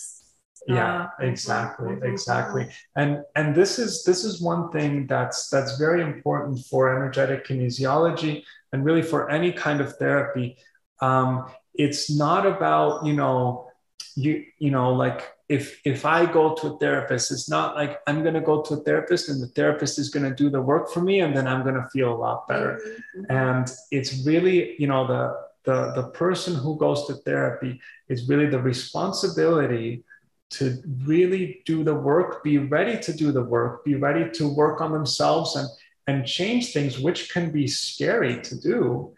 [0.67, 2.69] Yeah, Uh, exactly, mhm, exactly.
[2.95, 8.43] And and this is this is one thing that's that's very important for energetic kinesiology
[8.71, 10.57] and really for any kind of therapy.
[11.01, 13.70] Um, it's not about you know
[14.15, 18.23] you you know like if if I go to a therapist, it's not like I'm
[18.23, 21.19] gonna go to a therapist and the therapist is gonna do the work for me
[21.21, 22.79] and then I'm gonna feel a lot better.
[22.79, 23.25] Mhm, mhm.
[23.29, 25.23] and it's really you know the
[25.63, 30.03] the the person who goes to therapy is really the responsibility
[30.51, 34.81] to really do the work be ready to do the work be ready to work
[34.81, 35.67] on themselves and
[36.07, 39.13] and change things which can be scary to do.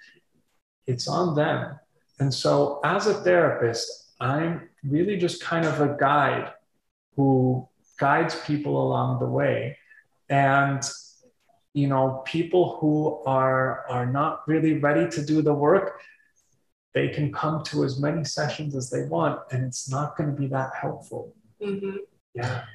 [0.86, 1.80] It's on them.
[2.20, 3.90] And so as a therapist
[4.20, 6.52] i'm really just kind of a guide
[7.16, 7.68] who
[8.00, 9.78] guides people along the way.
[10.30, 10.82] And
[11.74, 16.00] you know people who are are not really ready to do the work
[16.94, 20.40] they can come to as many sessions as they want and it's not going to
[20.40, 21.34] be that helpful.
[21.60, 21.98] Mhm.
[22.36, 22.66] yeah.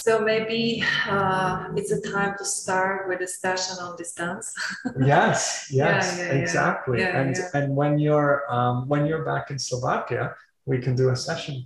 [0.00, 4.50] So maybe uh, it's a time to start with a session on distance.
[4.98, 6.98] yes yes Yeah, yeah, exactly.
[7.00, 10.34] Yeah, and and when you're um, when you're back in slovakia
[10.70, 11.56] we can do a session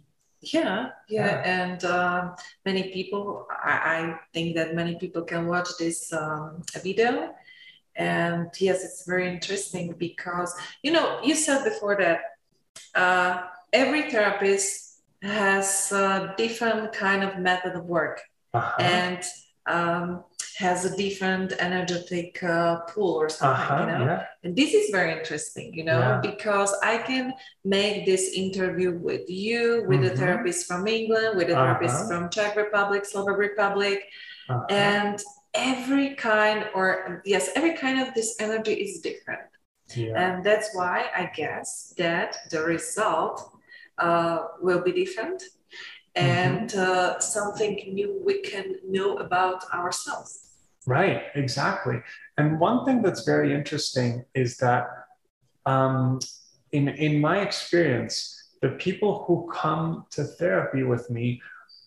[0.58, 1.52] Yeah, yeah, Yeah.
[1.58, 2.22] and um,
[2.68, 3.24] many people.
[3.72, 3.98] I, I
[4.34, 7.12] think that many people can watch this um, video,
[7.96, 10.50] and yes, it's very interesting because
[10.84, 12.18] you know you said before that
[13.02, 13.32] uh,
[13.72, 18.16] every therapist has a different kind of method of work
[18.52, 18.76] uh-huh.
[18.98, 19.22] and
[19.76, 20.24] um,
[20.58, 23.66] has a different energetic uh, pool or something.
[23.66, 23.80] uh-huh.
[23.80, 26.20] You know, yeah and this is very interesting, you know, Yeah.
[26.30, 27.32] because I can
[27.64, 30.18] make this interview with you, with a Mhm.
[30.18, 32.08] therapist from England, with a therapist Uh-huh.
[32.08, 33.98] from Czech Republic, Slovak Republic,
[34.48, 34.66] uh-huh.
[34.70, 35.16] and
[35.54, 39.48] every kind or yes, every kind of this energy is different.
[39.94, 43.36] yeah And that's why I guess that the result
[43.98, 45.40] uh, will be different
[46.16, 50.43] and uh, something new we can know about ourselves.
[50.86, 52.02] Right, exactly.
[52.36, 54.88] And one thing that's very interesting is that
[55.66, 56.20] um,
[56.72, 61.40] in, in my experience, the people who come to therapy with me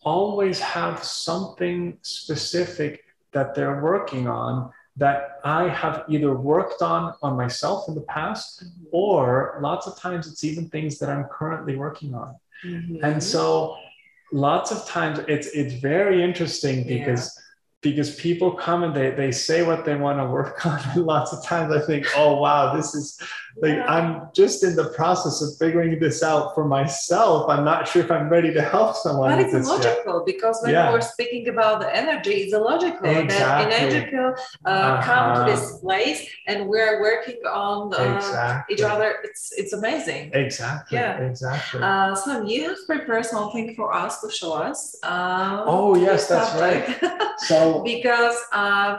[0.03, 7.37] always have something specific that they're working on that I have either worked on on
[7.37, 12.15] myself in the past, or lots of times it's even things that I'm currently working
[12.15, 12.35] on.
[12.65, 13.03] Mhm.
[13.03, 13.75] And so
[14.31, 16.95] lots of times it's it's very interesting Yeah.
[17.91, 21.33] Because people come and they, they say what they want to work on and lots
[21.33, 23.19] of times i think oh wow this is
[23.61, 28.03] like i'm just in the process of figuring this out for myself i'm not sure
[28.03, 29.75] if i'm ready to help someone But it's this yet.
[29.77, 30.91] logical because when Yeah.
[30.93, 33.75] we're speaking about the energy, it's illogical that Exactly.
[33.75, 34.15] energy
[34.65, 35.49] uh, come to Uh-huh.
[35.51, 39.09] this place and we're working on uh, exactly each other.
[39.27, 40.23] It's it's amazing.
[40.43, 41.17] exactly Yeah.
[41.29, 44.79] exactly Uh, so you have prepared something for us to show us.
[45.03, 46.83] Uh, Oh, yes, that's topic.
[47.49, 47.57] so
[47.93, 48.91] because uh,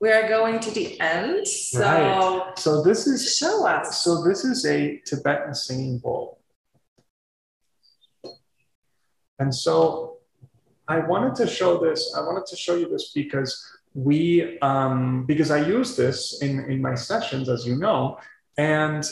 [0.00, 1.46] we are going to the end.
[1.46, 2.58] So Right.
[2.58, 4.02] so this is show us.
[4.02, 6.40] So this is a Tibetan singing bowl.
[9.38, 10.18] And so
[10.86, 13.50] I wanted to show this, I wanted to show you this because
[13.94, 18.18] we, um, because I use this in, in my sessions, as you know,
[18.58, 19.04] and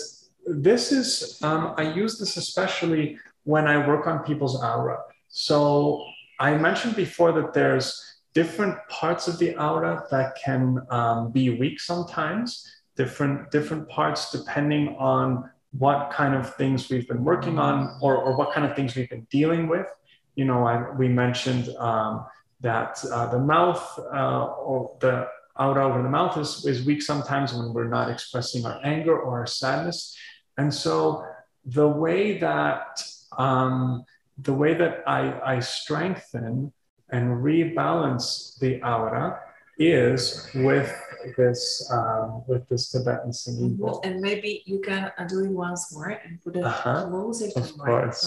[0.47, 4.99] this is, um, I use this especially when I work on people's aura.
[5.29, 6.05] So
[6.39, 11.81] I mentioned before that there's different parts of the aura that can um, be weak
[11.81, 18.17] sometimes different different parts depending on what kind of things we've been working on or,
[18.17, 19.87] or what kind of things we've been dealing with
[20.35, 22.27] you know I, we mentioned um,
[22.61, 25.29] that uh, the mouth uh, or the
[25.59, 29.41] out over the mouth is, is weak sometimes when we're not expressing our anger or
[29.41, 30.17] our sadness.
[30.57, 31.25] And so
[31.65, 33.03] the way that
[33.37, 34.05] um,
[34.39, 36.73] the way that I, I strengthen
[37.13, 39.41] and rebalance the aura
[39.79, 40.93] is with
[41.37, 44.01] this um, with this Tibetan singing bowl.
[44.05, 47.07] And maybe you can do it once more and put it uh-huh.
[47.09, 48.27] closer to of course.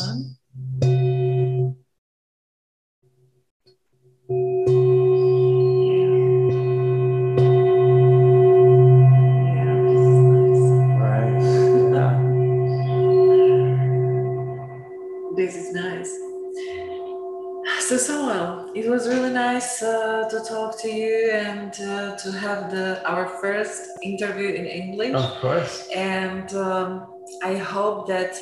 [25.35, 25.89] Of course.
[25.93, 27.07] And um,
[27.43, 28.37] I hope that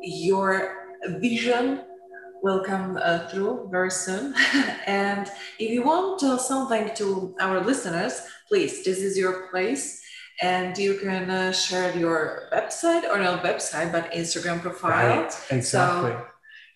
[0.00, 1.82] your vision
[2.42, 4.34] will come uh, through very soon.
[4.86, 10.02] and if you want uh, something to our listeners, please, this is your place.
[10.42, 14.90] And you can uh, share your website or not website, but Instagram profile.
[14.90, 16.10] Right, exactly.
[16.10, 16.26] So,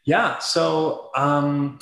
[0.05, 1.79] yeah, so um,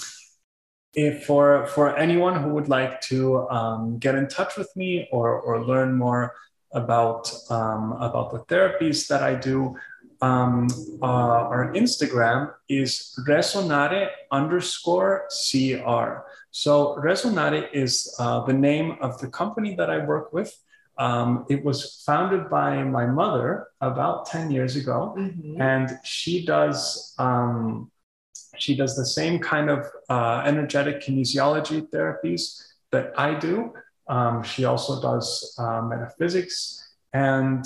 [0.95, 5.39] if for for anyone who would like to um, get in touch with me or
[5.39, 6.33] or learn more
[6.77, 9.75] about um, about the therapies that I do,
[10.21, 10.69] um,
[11.03, 16.07] uh, our Instagram is resonare underscore cr.
[16.51, 20.57] So resonare is uh, the name of the company that I work with.
[20.99, 25.61] Um, it was founded by my mother about 10 years ago, mm-hmm.
[25.61, 27.91] and she does um,
[28.59, 33.75] she does the same kind of uh, energetic kinesiology therapies that I do.
[34.09, 36.89] Um, she also does uh, metaphysics.
[37.13, 37.65] And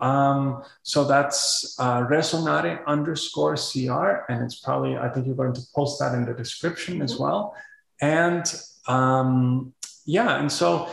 [0.00, 4.30] um, so that's uh, resonare underscore CR.
[4.30, 7.54] And it's probably, I think you're going to post that in the description as well.
[8.00, 8.44] And
[8.88, 9.72] um,
[10.04, 10.88] yeah, and so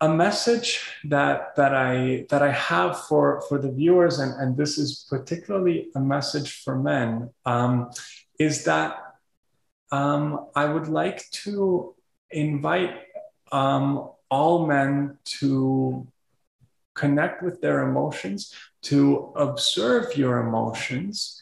[0.00, 4.78] a message that that I that I have for for the viewers, and, and this
[4.78, 7.90] is particularly a message for men, um,
[8.38, 8.98] is that
[9.90, 11.94] um, I would like to
[12.30, 13.05] invite
[13.52, 16.06] um, all men to
[16.94, 21.40] connect with their emotions, to observe your emotions,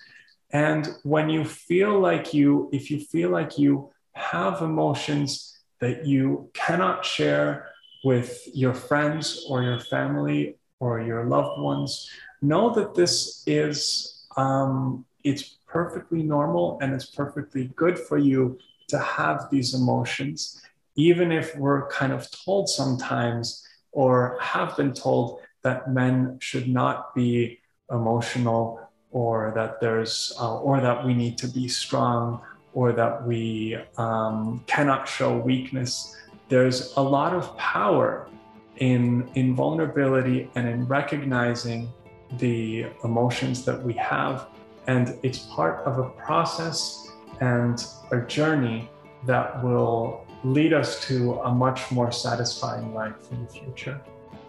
[0.55, 6.49] and when you feel like you, if you feel like you have emotions that you
[6.55, 7.71] cannot share
[8.05, 12.09] with your friends or your family or your loved ones,
[12.41, 18.57] know that this is um, it's perfectly normal and it's perfectly good for you
[18.89, 20.63] to have these emotions,
[20.97, 27.15] even if we're kind of told sometimes or have been told that men should not
[27.15, 28.81] be emotional
[29.11, 32.41] or that there's uh, or that we need to be strong
[32.73, 36.17] or that we um, cannot show weakness
[36.49, 38.29] there's a lot of power
[38.77, 41.91] in, in vulnerability and in recognizing
[42.39, 44.49] the emotions that we have.
[44.87, 47.09] And it's part of a process
[47.41, 48.91] and a journey
[49.27, 54.01] that will lead us to a much more satisfying life in the future.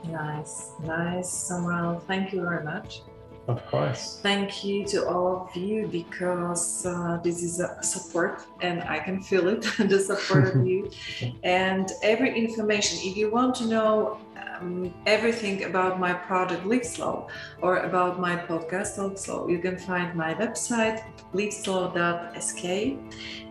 [0.10, 2.00] Nice, nice, Samuel.
[2.08, 3.02] Thank you very much.
[3.48, 4.20] Of course.
[4.24, 9.22] Thank you to all of you because uh, this is a support and I can
[9.22, 10.90] feel it, the support of you.
[11.44, 14.20] And every information, if you want to know
[14.62, 16.86] um, everything about my project Live
[17.62, 21.04] or about my podcast also, you can find my website
[21.34, 22.64] liveslow.sk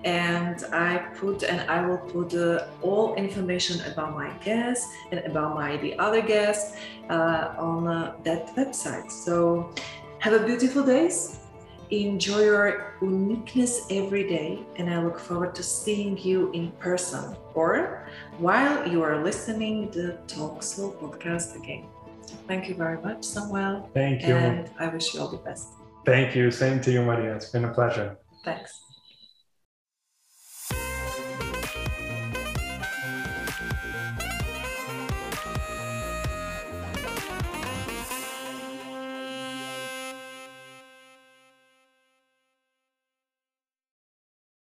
[0.05, 5.55] and I put and I will put uh, all information about my guests and about
[5.55, 6.77] my the other guests
[7.11, 9.11] uh, on uh, that website.
[9.11, 9.71] So
[10.19, 11.44] have a beautiful days.
[11.91, 18.09] Enjoy your uniqueness every day, and I look forward to seeing you in person or
[18.39, 21.85] while you are listening the Talk Slow podcast again.
[22.49, 23.91] Thank you very much, Samuel.
[23.93, 24.35] Thank you.
[24.35, 25.69] And I wish you all the best.
[26.07, 26.51] Thank you.
[26.51, 27.37] Same to you, Maria.
[27.37, 28.17] It's been a pleasure.
[28.45, 28.84] Thanks.